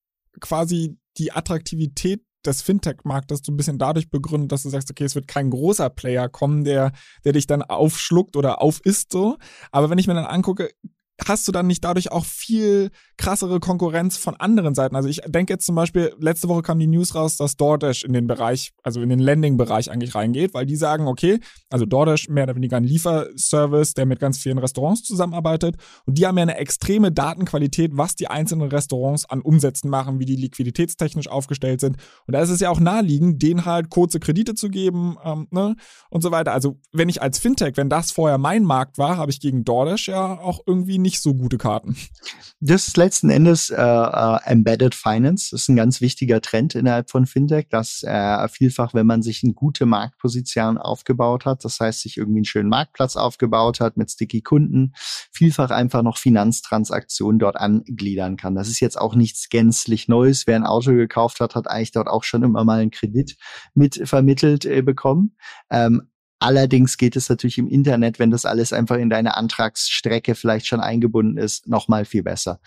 quasi 0.41 0.97
die 1.19 1.33
Attraktivität 1.33 2.25
des 2.47 2.63
Fintech-Marktes 2.63 3.41
so 3.45 3.53
ein 3.53 3.57
bisschen 3.57 3.79
dadurch 3.79 4.11
begründet, 4.11 4.53
dass 4.53 4.63
du 4.63 4.69
sagst, 4.69 4.91
okay, 4.91 5.05
es 5.05 5.15
wird 5.15 5.29
kein 5.29 5.51
großer 5.51 5.91
Player 5.91 6.29
kommen, 6.29 6.65
der, 6.65 6.93
der 7.25 7.33
dich 7.33 7.47
dann 7.47 7.63
aufschluckt 7.63 8.37
oder 8.37 8.61
aufisst 8.61 9.13
so. 9.13 9.37
Aber 9.71 9.91
wenn 9.91 9.99
ich 9.99 10.07
mir 10.07 10.15
dann 10.15 10.27
angucke, 10.27 10.71
hast 11.29 11.47
du 11.49 11.53
dann 11.53 11.67
nicht 11.67 11.85
dadurch 11.85 12.13
auch 12.13 12.25
viel 12.25 12.91
krassere 13.17 13.61
Konkurrenz 13.61 14.17
von 14.17 14.37
anderen 14.37 14.75
Seiten? 14.75 14.97
Also 14.97 15.09
ich 15.09 15.21
denke 15.27 15.53
jetzt 15.53 15.67
zum 15.67 15.75
Beispiel, 15.75 16.15
letzte 16.19 16.49
Woche 16.49 16.63
kam 16.63 16.79
die 16.79 16.87
News 16.87 17.15
raus, 17.15 17.37
dass 17.37 17.57
DoorDash 17.57 18.05
in 18.05 18.13
den 18.13 18.27
Bereich, 18.27 18.73
also 18.83 19.01
in 19.01 19.09
den 19.09 19.19
Landing-Bereich 19.19 19.91
eigentlich 19.91 20.15
reingeht, 20.15 20.55
weil 20.55 20.67
die 20.67 20.77
sagen, 20.77 21.07
okay, 21.07 21.41
also 21.71 21.87
DoorDash 21.87 22.29
mehr 22.29 22.45
oder 22.45 22.57
weniger 22.57 22.77
ein 22.77 22.85
Lieferservice, 22.85 23.95
der 23.95 24.07
mit 24.07 24.21
ganz 24.21 24.39
vielen 24.39 24.59
Restaurants 24.59 25.03
zusammenarbeitet 25.03 25.77
und 26.07 26.19
die 26.19 26.27
haben 26.27 26.37
ja 26.39 26.43
eine 26.43 26.57
extreme 26.57 27.13
Datenqualität, 27.13 27.93
was 27.95 28.15
die 28.17 28.29
einzelnen 28.29 28.69
Restaurants 28.69 29.25
an 29.29 29.41
Umsätzen 29.41 29.91
machen, 29.91 30.19
wie 30.19 30.27
die 30.27 30.37
liquiditätstechnisch 30.37 31.29
aufgestellt 31.29 31.81
sind. 31.81 31.97
Und 32.27 32.35
da 32.35 32.43
ist 32.43 32.51
es 32.51 32.61
ja 32.61 32.71
auch 32.71 32.81
naheliegend, 32.81 33.43
denen 33.43 33.65
halt 33.65 33.91
kurze 33.91 34.21
Kredite 34.21 34.55
zu 34.55 34.69
geben 34.69 35.17
ähm, 35.25 35.49
ne, 35.51 35.77
und 36.11 36.23
so 36.23 36.31
weiter. 36.31 36.53
Also 36.53 36.79
wenn 36.93 37.09
ich 37.09 37.23
als 37.23 37.39
Fintech, 37.39 37.77
wenn 37.77 37.89
das 37.89 38.11
vorher 38.11 38.39
mein 38.39 38.65
Markt 38.65 38.99
war, 38.99 39.17
habe 39.17 39.31
ich 39.31 39.41
gegen 39.41 39.65
DoorDash 39.65 40.09
ja 40.09 40.39
auch 40.39 40.61
irgendwie 40.67 40.99
nicht 40.99 41.12
so 41.21 41.35
gute 41.35 41.59
Karten. 41.59 41.97
Das 42.61 42.87
ist 42.87 42.97
letzten 42.97 43.29
Endes 43.29 43.71
äh, 43.71 43.83
äh, 43.83 44.39
Embedded 44.45 44.95
Finance. 44.95 45.49
Das 45.51 45.63
ist 45.63 45.69
ein 45.69 45.75
ganz 45.75 46.01
wichtiger 46.01 46.41
Trend 46.41 46.77
innerhalb 46.77 47.11
von 47.11 47.27
Fintech, 47.27 47.67
dass 47.69 48.05
äh, 48.05 48.49
vielfach, 48.49 48.95
wenn 48.95 49.07
man 49.07 49.21
sich 49.23 49.43
eine 49.43 49.53
gute 49.53 49.85
Marktposition 49.85 50.79
aufgebaut 50.79 51.45
hat, 51.45 51.65
das 51.65 51.81
heißt, 51.81 52.03
sich 52.03 52.19
irgendwie 52.19 52.39
einen 52.39 52.45
schönen 52.45 52.69
Marktplatz 52.69 53.17
aufgebaut 53.17 53.81
hat 53.81 53.97
mit 53.97 54.13
sticky 54.13 54.43
Kunden, 54.43 54.93
vielfach 55.33 55.71
einfach 55.71 56.03
noch 56.03 56.19
Finanztransaktionen 56.19 57.41
dort 57.41 57.57
angliedern 57.57 58.37
kann. 58.37 58.55
Das 58.55 58.69
ist 58.69 58.79
jetzt 58.79 58.97
auch 58.97 59.17
nichts 59.17 59.49
gänzlich 59.49 60.07
Neues. 60.07 60.47
Wer 60.47 60.57
ein 60.57 60.65
Auto 60.65 60.93
gekauft 60.93 61.41
hat, 61.41 61.57
hat 61.57 61.69
eigentlich 61.69 61.93
dort 61.93 62.07
auch 62.07 62.23
schon 62.23 62.45
immer 62.45 62.65
mal 62.65 62.81
einen 62.81 62.93
Kredit 62.93 63.37
mit 63.75 64.01
vermittelt 64.09 64.65
äh, 64.67 64.83
bekommen. 64.83 65.37
Ähm, 65.69 66.12
Allerdings 66.43 66.97
geht 66.97 67.17
es 67.17 67.29
natürlich 67.29 67.59
im 67.59 67.69
Internet, 67.69 68.19
wenn 68.19 68.31
das 68.31 68.45
alles 68.45 68.73
einfach 68.73 68.97
in 68.97 69.11
deine 69.11 69.37
Antragsstrecke 69.37 70.35
vielleicht 70.35 70.67
schon 70.67 70.81
eingebunden 70.81 71.39
ist, 71.39 71.69
noch 71.69 71.89
mal 71.89 72.05
viel 72.05 72.23
besser. 72.23 72.61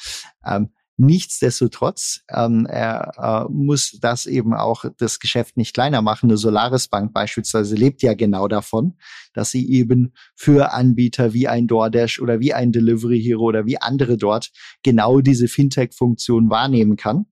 Ähm, 0.45 0.69
Nichtsdestotrotz 0.97 2.21
ähm, 2.29 2.65
er, 2.67 3.11
äh, 3.17 3.51
muss 3.51 3.97
das 3.99 4.27
eben 4.27 4.53
auch 4.53 4.85
das 4.97 5.19
Geschäft 5.19 5.57
nicht 5.57 5.73
kleiner 5.73 6.01
machen. 6.01 6.29
Eine 6.29 6.37
Solaris 6.37 6.87
Bank 6.87 7.11
beispielsweise 7.11 7.75
lebt 7.75 8.01
ja 8.01 8.13
genau 8.13 8.47
davon, 8.47 8.97
dass 9.33 9.51
sie 9.51 9.69
eben 9.69 10.13
für 10.35 10.71
Anbieter 10.71 11.33
wie 11.33 11.49
ein 11.49 11.67
DoorDash 11.67 12.21
oder 12.21 12.39
wie 12.39 12.53
ein 12.53 12.71
Delivery 12.71 13.21
Hero 13.21 13.43
oder 13.43 13.65
wie 13.65 13.81
andere 13.81 14.15
dort 14.17 14.51
genau 14.83 15.19
diese 15.19 15.49
Fintech-Funktion 15.49 16.49
wahrnehmen 16.49 16.95
kann 16.95 17.25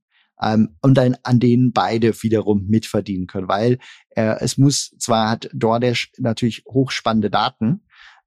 ähm, 0.44 0.76
und 0.82 0.96
dann 0.96 1.18
an 1.24 1.40
denen 1.40 1.72
beide 1.72 2.14
wiederum 2.22 2.68
mitverdienen 2.68 3.28
können, 3.28 3.48
weil 3.48 3.80
äh, 4.16 4.36
es 4.40 4.58
muss 4.58 4.96
zwar 5.00 5.30
hat 5.30 5.50
DoorDash 5.54 6.12
natürlich 6.18 6.64
hochspannende 6.68 7.30
Daten, 7.30 7.82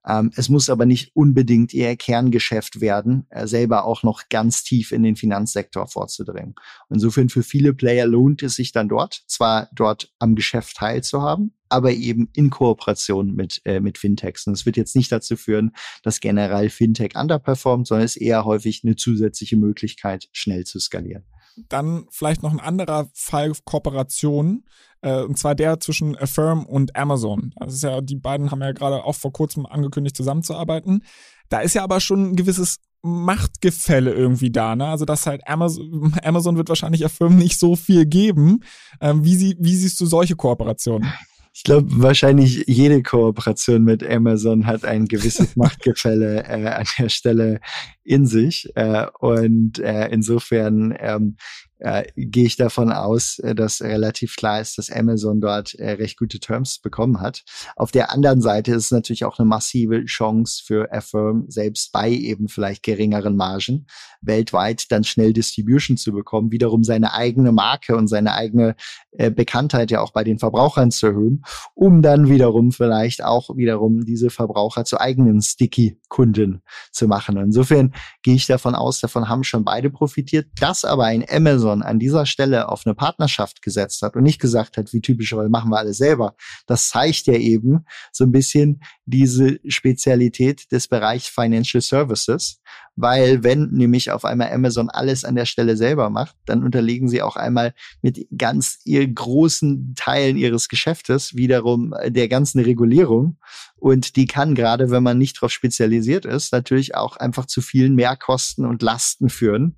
ähm, 0.06 0.30
es 0.36 0.48
muss 0.48 0.70
aber 0.70 0.86
nicht 0.86 1.14
unbedingt 1.14 1.74
ihr 1.74 1.96
Kerngeschäft 1.96 2.80
werden, 2.80 3.26
äh, 3.30 3.46
selber 3.46 3.84
auch 3.84 4.04
noch 4.04 4.28
ganz 4.28 4.62
tief 4.62 4.92
in 4.92 5.02
den 5.02 5.16
Finanzsektor 5.16 5.88
vorzudringen. 5.88 6.54
Insofern 6.88 7.28
für 7.28 7.42
viele 7.42 7.74
Player 7.74 8.06
lohnt 8.06 8.42
es 8.42 8.54
sich 8.54 8.70
dann 8.70 8.88
dort, 8.88 9.24
zwar 9.26 9.68
dort 9.74 10.12
am 10.20 10.36
Geschäft 10.36 10.76
teilzuhaben, 10.76 11.54
aber 11.68 11.92
eben 11.92 12.28
in 12.34 12.50
Kooperation 12.50 13.34
mit, 13.34 13.60
äh, 13.64 13.80
mit 13.80 13.98
Fintechs. 13.98 14.46
Und 14.46 14.52
es 14.52 14.64
wird 14.64 14.76
jetzt 14.76 14.94
nicht 14.94 15.10
dazu 15.10 15.36
führen, 15.36 15.72
dass 16.04 16.20
generell 16.20 16.70
Fintech 16.70 17.16
underperformt, 17.16 17.88
sondern 17.88 18.04
es 18.04 18.14
ist 18.14 18.22
eher 18.22 18.44
häufig 18.44 18.82
eine 18.84 18.94
zusätzliche 18.94 19.56
Möglichkeit, 19.56 20.28
schnell 20.30 20.64
zu 20.64 20.78
skalieren. 20.78 21.24
Dann 21.68 22.06
vielleicht 22.10 22.42
noch 22.42 22.52
ein 22.52 22.60
anderer 22.60 23.08
Fall 23.14 23.52
Kooperation, 23.64 24.64
äh, 25.00 25.22
und 25.22 25.38
zwar 25.38 25.54
der 25.54 25.80
zwischen 25.80 26.16
Affirm 26.16 26.66
und 26.66 26.96
Amazon. 26.96 27.52
Das 27.56 27.74
ist 27.74 27.82
ja, 27.82 28.00
die 28.00 28.16
beiden 28.16 28.50
haben 28.50 28.62
ja 28.62 28.72
gerade 28.72 29.04
auch 29.04 29.14
vor 29.14 29.32
kurzem 29.32 29.66
angekündigt, 29.66 30.16
zusammenzuarbeiten. 30.16 31.02
Da 31.48 31.60
ist 31.60 31.74
ja 31.74 31.84
aber 31.84 32.00
schon 32.00 32.32
ein 32.32 32.36
gewisses 32.36 32.78
Machtgefälle 33.02 34.12
irgendwie 34.12 34.50
da, 34.50 34.74
ne? 34.74 34.86
Also 34.86 35.04
dass 35.04 35.26
halt 35.26 35.46
Amazon, 35.46 36.14
Amazon 36.22 36.56
wird 36.56 36.68
wahrscheinlich 36.68 37.04
Affirm 37.04 37.36
nicht 37.36 37.58
so 37.58 37.76
viel 37.76 38.04
geben. 38.04 38.60
Ähm, 39.00 39.24
wie, 39.24 39.36
sie, 39.36 39.56
wie 39.60 39.76
siehst 39.76 40.00
du 40.00 40.06
solche 40.06 40.34
Kooperationen? 40.36 41.12
Ich 41.56 41.62
glaube, 41.62 41.88
wahrscheinlich 41.90 42.64
jede 42.66 43.02
Kooperation 43.02 43.82
mit 43.82 44.06
Amazon 44.06 44.66
hat 44.66 44.84
ein 44.84 45.06
gewisses 45.06 45.56
Machtgefälle 45.56 46.44
äh, 46.44 46.66
an 46.66 46.84
der 46.98 47.08
Stelle 47.08 47.60
in 48.04 48.26
sich. 48.26 48.68
Äh, 48.74 49.06
und 49.20 49.78
äh, 49.78 50.08
insofern 50.08 50.94
ähm, 51.00 51.38
äh, 51.78 52.04
gehe 52.16 52.46
ich 52.46 52.56
davon 52.56 52.90
aus, 52.90 53.38
äh, 53.40 53.54
dass 53.54 53.82
relativ 53.82 54.36
klar 54.36 54.60
ist, 54.60 54.78
dass 54.78 54.90
Amazon 54.90 55.40
dort 55.40 55.74
äh, 55.74 55.92
recht 55.92 56.18
gute 56.18 56.40
Terms 56.40 56.78
bekommen 56.78 57.20
hat. 57.20 57.42
Auf 57.76 57.90
der 57.90 58.12
anderen 58.12 58.40
Seite 58.40 58.72
ist 58.72 58.84
es 58.86 58.90
natürlich 58.90 59.24
auch 59.24 59.38
eine 59.38 59.46
massive 59.46 60.04
Chance 60.04 60.62
für 60.64 60.90
Affirm, 60.92 61.44
selbst 61.48 61.92
bei 61.92 62.10
eben 62.10 62.48
vielleicht 62.48 62.82
geringeren 62.82 63.36
Margen, 63.36 63.86
weltweit 64.22 64.90
dann 64.90 65.04
schnell 65.04 65.32
Distribution 65.32 65.96
zu 65.96 66.12
bekommen, 66.12 66.50
wiederum 66.50 66.82
seine 66.82 67.12
eigene 67.12 67.52
Marke 67.52 67.96
und 67.96 68.08
seine 68.08 68.32
eigene 68.32 68.74
äh, 69.12 69.30
Bekanntheit 69.30 69.90
ja 69.90 70.00
auch 70.00 70.12
bei 70.12 70.24
den 70.24 70.38
Verbrauchern 70.38 70.90
zu 70.90 71.08
erhöhen, 71.08 71.42
um 71.74 72.00
dann 72.00 72.28
wiederum 72.30 72.72
vielleicht 72.72 73.22
auch 73.22 73.54
wiederum 73.56 74.04
diese 74.04 74.30
Verbraucher 74.30 74.84
zu 74.84 74.98
eigenen 74.98 75.42
Sticky-Kunden 75.42 76.62
zu 76.90 77.06
machen. 77.06 77.36
Insofern 77.36 77.92
gehe 78.22 78.34
ich 78.34 78.46
davon 78.46 78.74
aus, 78.74 79.00
davon 79.00 79.28
haben 79.28 79.44
schon 79.44 79.64
beide 79.64 79.90
profitiert. 79.90 80.46
Dass 80.58 80.84
aber 80.84 81.04
ein 81.04 81.24
Amazon 81.28 81.65
an 81.70 81.98
dieser 81.98 82.26
Stelle 82.26 82.68
auf 82.68 82.86
eine 82.86 82.94
Partnerschaft 82.94 83.62
gesetzt 83.62 84.02
hat 84.02 84.16
und 84.16 84.22
nicht 84.22 84.40
gesagt 84.40 84.76
hat, 84.76 84.92
wie 84.92 85.00
typischerweise 85.00 85.48
machen 85.48 85.70
wir 85.70 85.78
alles 85.78 85.98
selber, 85.98 86.34
das 86.66 86.88
zeigt 86.88 87.26
ja 87.26 87.34
eben 87.34 87.84
so 88.12 88.24
ein 88.24 88.32
bisschen 88.32 88.80
diese 89.04 89.58
Spezialität 89.66 90.70
des 90.72 90.88
Bereichs 90.88 91.28
Financial 91.28 91.80
Services, 91.80 92.60
weil 92.96 93.44
wenn 93.44 93.68
nämlich 93.70 94.10
auf 94.10 94.24
einmal 94.24 94.50
Amazon 94.52 94.88
alles 94.88 95.24
an 95.24 95.36
der 95.36 95.44
Stelle 95.44 95.76
selber 95.76 96.08
macht, 96.08 96.34
dann 96.46 96.64
unterliegen 96.64 97.08
sie 97.08 97.20
auch 97.20 97.36
einmal 97.36 97.74
mit 98.00 98.26
ganz 98.36 98.78
ihr 98.84 99.06
großen 99.06 99.94
Teilen 99.96 100.38
ihres 100.38 100.68
Geschäftes 100.68 101.34
wiederum 101.34 101.94
der 102.06 102.28
ganzen 102.28 102.60
Regulierung. 102.60 103.38
Und 103.76 104.16
die 104.16 104.26
kann 104.26 104.54
gerade, 104.54 104.90
wenn 104.90 105.02
man 105.02 105.18
nicht 105.18 105.36
darauf 105.36 105.52
spezialisiert 105.52 106.24
ist, 106.24 106.52
natürlich 106.52 106.94
auch 106.94 107.16
einfach 107.18 107.44
zu 107.44 107.60
vielen 107.60 107.94
Mehrkosten 107.94 108.64
und 108.64 108.82
Lasten 108.82 109.28
führen, 109.28 109.76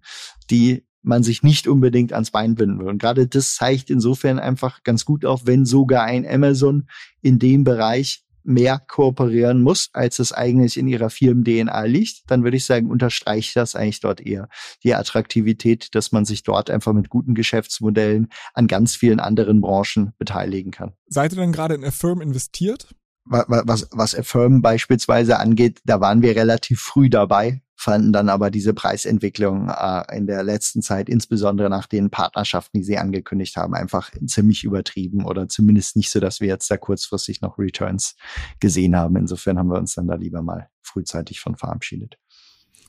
die 0.51 0.87
man 1.03 1.23
sich 1.23 1.43
nicht 1.43 1.69
unbedingt 1.69 2.13
ans 2.13 2.31
Bein 2.31 2.55
binden 2.55 2.79
will. 2.81 2.89
Und 2.89 2.99
gerade 2.99 3.27
das 3.27 3.55
zeigt 3.55 3.91
insofern 3.91 4.39
einfach 4.39 4.83
ganz 4.83 5.05
gut 5.05 5.25
auf, 5.25 5.47
wenn 5.47 5.65
sogar 5.65 6.05
ein 6.05 6.27
Amazon 6.27 6.89
in 7.23 7.39
dem 7.39 7.65
Bereich 7.65 8.25
mehr 8.49 8.79
kooperieren 8.79 9.63
muss, 9.63 9.91
als 9.93 10.19
es 10.19 10.33
eigentlich 10.33 10.79
in 10.79 10.89
ihrer 10.89 11.11
Firmen-DNA 11.11 11.85
liegt, 11.85 12.23
dann 12.31 12.45
würde 12.45 12.57
ich 12.57 12.65
sagen, 12.65 12.91
unterstreicht 12.91 13.55
das 13.57 13.75
eigentlich 13.75 14.01
dort 14.01 14.21
eher 14.21 14.49
die 14.83 14.95
Attraktivität, 14.95 15.95
dass 15.95 16.13
man 16.13 16.25
sich 16.25 16.45
dort 16.45 16.71
einfach 16.71 16.95
mit 16.95 17.11
guten 17.11 17.35
Geschäftsmodellen 17.35 18.29
an 18.55 18.67
ganz 18.67 18.97
vielen 18.97 19.21
anderen 19.21 19.61
Branchen 19.61 20.13
beteiligen 20.19 20.71
kann. 20.71 20.93
Seid 21.09 21.33
ihr 21.33 21.37
denn 21.37 21.53
gerade 21.53 21.75
in 21.75 21.85
Affirm 21.85 22.23
investiert? 22.23 22.89
was, 23.31 23.87
was 23.93 24.15
Affirm 24.15 24.63
beispielsweise 24.63 25.39
angeht, 25.39 25.81
da 25.85 26.01
waren 26.01 26.23
wir 26.23 26.35
relativ 26.35 26.81
früh 26.81 27.11
dabei, 27.11 27.61
fanden 27.79 28.13
dann 28.13 28.29
aber 28.29 28.51
diese 28.51 28.75
Preisentwicklung 28.75 29.69
äh, 29.69 30.17
in 30.17 30.27
der 30.27 30.43
letzten 30.43 30.83
Zeit, 30.83 31.09
insbesondere 31.09 31.71
nach 31.71 31.87
den 31.87 32.11
Partnerschaften, 32.11 32.79
die 32.79 32.85
sie 32.85 32.99
angekündigt 32.99 33.57
haben, 33.57 33.73
einfach 33.75 34.11
ziemlich 34.27 34.65
übertrieben 34.65 35.25
oder 35.25 35.49
zumindest 35.49 35.95
nicht 35.95 36.11
so, 36.11 36.19
dass 36.19 36.41
wir 36.41 36.49
jetzt 36.49 36.69
da 36.73 36.77
kurzfristig 36.77 37.41
noch 37.41 37.57
Returns 37.57 38.17
gesehen 38.59 38.97
haben. 38.97 39.15
Insofern 39.15 39.59
haben 39.59 39.69
wir 39.69 39.79
uns 39.79 39.95
dann 39.95 40.09
da 40.09 40.17
lieber 40.17 40.43
mal 40.43 40.69
frühzeitig 40.83 41.39
von 41.39 41.55
verabschiedet. 41.55 42.19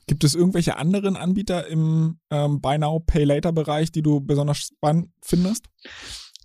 Gibt 0.08 0.24
es 0.24 0.34
irgendwelche 0.34 0.76
anderen 0.76 1.16
Anbieter 1.16 1.68
im 1.68 2.18
ähm, 2.30 2.60
Buy 2.60 2.78
Now, 2.78 2.98
Pay 2.98 3.22
Later 3.22 3.52
Bereich, 3.52 3.92
die 3.92 4.02
du 4.02 4.20
besonders 4.20 4.58
spannend 4.58 5.10
findest? 5.22 5.66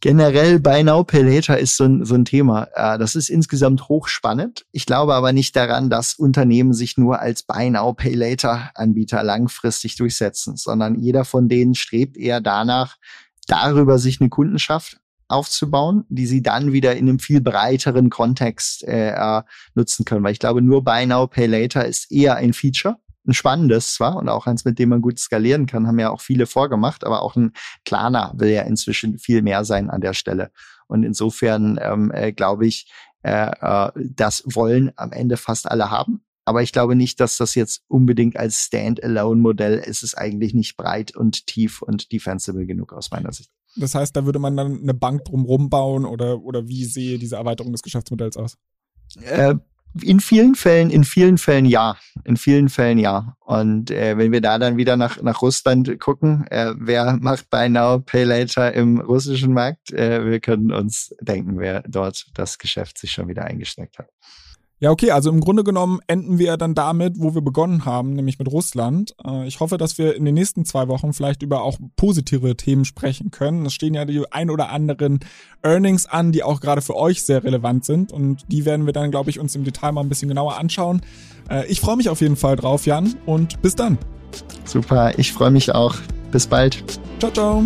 Generell 0.05 0.59
Buy 0.59 0.83
Now 0.83 1.03
Pay 1.03 1.23
Later 1.23 1.57
ist 1.57 1.77
so 1.77 1.85
ein, 1.85 2.05
so 2.05 2.13
ein 2.13 2.25
Thema. 2.25 2.67
Äh, 2.75 2.99
das 2.99 3.15
ist 3.15 3.27
insgesamt 3.27 3.89
hochspannend. 3.89 4.63
Ich 4.71 4.85
glaube 4.85 5.15
aber 5.15 5.33
nicht 5.33 5.55
daran, 5.55 5.89
dass 5.89 6.13
Unternehmen 6.13 6.73
sich 6.73 6.95
nur 6.95 7.21
als 7.21 7.41
Buy 7.41 7.71
Now 7.71 7.91
Pay 7.93 8.13
Later 8.13 8.69
Anbieter 8.75 9.23
langfristig 9.23 9.95
durchsetzen, 9.95 10.57
sondern 10.57 10.99
jeder 10.99 11.25
von 11.25 11.49
denen 11.49 11.73
strebt 11.73 12.17
eher 12.17 12.39
danach, 12.39 12.97
darüber 13.47 13.97
sich 13.97 14.21
eine 14.21 14.29
Kundenschaft 14.29 14.99
aufzubauen, 15.27 16.03
die 16.09 16.27
sie 16.27 16.43
dann 16.43 16.71
wieder 16.71 16.95
in 16.95 17.09
einem 17.09 17.17
viel 17.17 17.41
breiteren 17.41 18.11
Kontext 18.11 18.83
äh, 18.83 19.09
äh 19.09 19.41
nutzen 19.73 20.05
können. 20.05 20.23
Weil 20.23 20.33
ich 20.33 20.39
glaube, 20.39 20.61
nur 20.61 20.83
Buy 20.83 21.07
Now 21.07 21.25
Pay 21.25 21.47
Later 21.47 21.83
ist 21.83 22.11
eher 22.11 22.35
ein 22.35 22.53
Feature 22.53 22.97
ein 23.27 23.33
spannendes 23.33 23.93
zwar 23.93 24.15
und 24.17 24.29
auch 24.29 24.47
eins, 24.47 24.65
mit 24.65 24.79
dem 24.79 24.89
man 24.89 25.01
gut 25.01 25.19
skalieren 25.19 25.65
kann, 25.65 25.87
haben 25.87 25.99
ja 25.99 26.09
auch 26.09 26.21
viele 26.21 26.45
vorgemacht, 26.45 27.03
aber 27.03 27.21
auch 27.21 27.35
ein 27.35 27.53
Klarna 27.85 28.33
will 28.35 28.49
ja 28.49 28.63
inzwischen 28.63 29.17
viel 29.17 29.41
mehr 29.41 29.65
sein 29.65 29.89
an 29.89 30.01
der 30.01 30.13
Stelle. 30.13 30.51
Und 30.87 31.03
insofern 31.03 31.79
ähm, 31.81 32.11
äh, 32.11 32.31
glaube 32.31 32.67
ich, 32.67 32.91
äh, 33.23 33.51
äh, 33.59 33.91
das 33.95 34.43
wollen 34.45 34.91
am 34.95 35.11
Ende 35.11 35.37
fast 35.37 35.69
alle 35.69 35.89
haben. 35.89 36.21
Aber 36.47 36.61
ich 36.61 36.71
glaube 36.71 36.95
nicht, 36.95 37.19
dass 37.19 37.37
das 37.37 37.55
jetzt 37.55 37.81
unbedingt 37.87 38.37
als 38.37 38.65
Standalone-Modell 38.65 39.79
ist. 39.79 39.87
Es 39.87 40.03
ist 40.03 40.17
eigentlich 40.17 40.53
nicht 40.53 40.77
breit 40.77 41.15
und 41.15 41.47
tief 41.47 41.81
und 41.81 42.11
defensible 42.11 42.67
genug 42.67 42.93
aus 42.93 43.09
meiner 43.09 43.31
Sicht. 43.31 43.49
Das 43.75 43.95
heißt, 43.95 44.15
da 44.15 44.25
würde 44.25 44.37
man 44.37 44.55
dann 44.55 44.81
eine 44.81 44.93
Bank 44.93 45.25
drumherum 45.25 45.69
bauen 45.71 46.05
oder, 46.05 46.41
oder 46.43 46.67
wie 46.67 46.85
sehe 46.85 47.17
diese 47.17 47.37
Erweiterung 47.37 47.71
des 47.71 47.81
Geschäftsmodells 47.81 48.37
aus? 48.37 48.57
Äh, 49.21 49.55
in 50.01 50.19
vielen 50.19 50.55
Fällen, 50.55 50.89
in 50.89 51.03
vielen 51.03 51.37
Fällen 51.37 51.65
ja. 51.65 51.97
In 52.23 52.37
vielen 52.37 52.69
Fällen 52.69 52.97
ja. 52.97 53.35
Und 53.39 53.91
äh, 53.91 54.17
wenn 54.17 54.31
wir 54.31 54.41
da 54.41 54.57
dann 54.57 54.77
wieder 54.77 54.97
nach, 54.97 55.21
nach 55.21 55.41
Russland 55.41 55.99
gucken, 55.99 56.45
äh, 56.49 56.73
wer 56.77 57.17
macht 57.19 57.49
Buy 57.49 57.69
Now, 57.69 57.99
Pay 57.99 58.23
Later 58.23 58.73
im 58.73 58.99
russischen 58.99 59.53
Markt? 59.53 59.91
Äh, 59.91 60.25
wir 60.25 60.39
können 60.39 60.71
uns 60.71 61.15
denken, 61.21 61.59
wer 61.59 61.83
dort 61.87 62.25
das 62.33 62.57
Geschäft 62.57 62.97
sich 62.97 63.11
schon 63.11 63.27
wieder 63.27 63.45
eingesteckt 63.45 63.99
hat. 63.99 64.09
Ja, 64.79 64.91
okay, 64.91 65.11
also 65.11 65.29
im 65.29 65.39
Grunde 65.39 65.63
genommen 65.63 65.99
enden 66.07 66.37
wir 66.37 66.57
dann 66.57 66.75
damit, 66.75 67.15
wo 67.17 67.33
wir 67.33 67.41
begonnen 67.41 67.85
haben, 67.85 68.13
nämlich 68.13 68.39
mit 68.39 68.51
Russland. 68.51 69.15
Äh, 69.25 69.47
ich 69.47 69.61
hoffe, 69.61 69.77
dass 69.77 69.97
wir 69.97 70.15
in 70.15 70.25
den 70.25 70.35
nächsten 70.35 70.65
zwei 70.65 70.89
Wochen 70.89 71.13
vielleicht 71.13 71.43
über 71.43 71.61
auch 71.61 71.77
positive 71.95 72.57
Themen 72.57 72.83
sprechen 72.83 73.31
können. 73.31 73.65
Es 73.65 73.73
stehen 73.73 73.93
ja 73.93 74.03
die 74.03 74.21
ein 74.31 74.49
oder 74.49 74.69
anderen 74.69 75.19
Earnings 75.63 76.05
an, 76.05 76.33
die 76.33 76.43
auch 76.43 76.59
gerade 76.59 76.81
für 76.81 76.95
euch 76.95 77.23
sehr 77.23 77.43
relevant 77.45 77.85
sind 77.85 78.11
und 78.11 78.43
die 78.51 78.65
werden 78.65 78.85
wir 78.85 78.93
dann, 78.93 79.11
glaube 79.11 79.29
ich, 79.29 79.39
uns 79.39 79.55
im 79.55 79.63
Detail 79.63 79.93
mal 79.93 80.01
ein 80.01 80.09
bisschen 80.09 80.27
genauer 80.27 80.57
anschauen. 80.57 81.01
Äh, 81.49 81.65
ich 81.67 81.79
freue 81.79 81.95
mich 81.95 82.09
auf 82.09 82.19
jeden 82.19 82.35
Fall 82.35 82.57
drauf, 82.57 82.85
Jan, 82.85 83.15
und 83.25 83.61
bis 83.61 83.75
dann. 83.75 83.97
Super, 84.65 85.17
ich 85.17 85.31
freue 85.31 85.51
mich 85.51 85.73
auch. 85.73 85.95
Bis 86.31 86.47
bald. 86.47 86.83
Ciao, 87.19 87.31
ciao. 87.31 87.63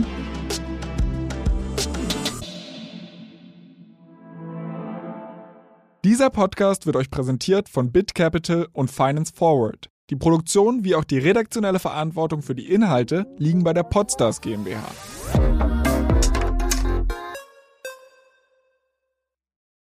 Dieser 6.05 6.29
Podcast 6.29 6.85
wird 6.85 6.95
euch 6.95 7.11
präsentiert 7.11 7.67
von 7.67 7.91
BitCapital 7.91 8.67
und 8.71 8.89
Finance 8.89 9.33
Forward. 9.35 9.89
Die 10.09 10.15
Produktion 10.15 10.85
wie 10.85 10.95
auch 10.95 11.03
die 11.03 11.19
redaktionelle 11.19 11.79
Verantwortung 11.79 12.41
für 12.41 12.55
die 12.55 12.71
Inhalte 12.71 13.25
liegen 13.37 13.65
bei 13.65 13.73
der 13.73 13.83
Podstars 13.83 14.39
GmbH. 14.39 15.78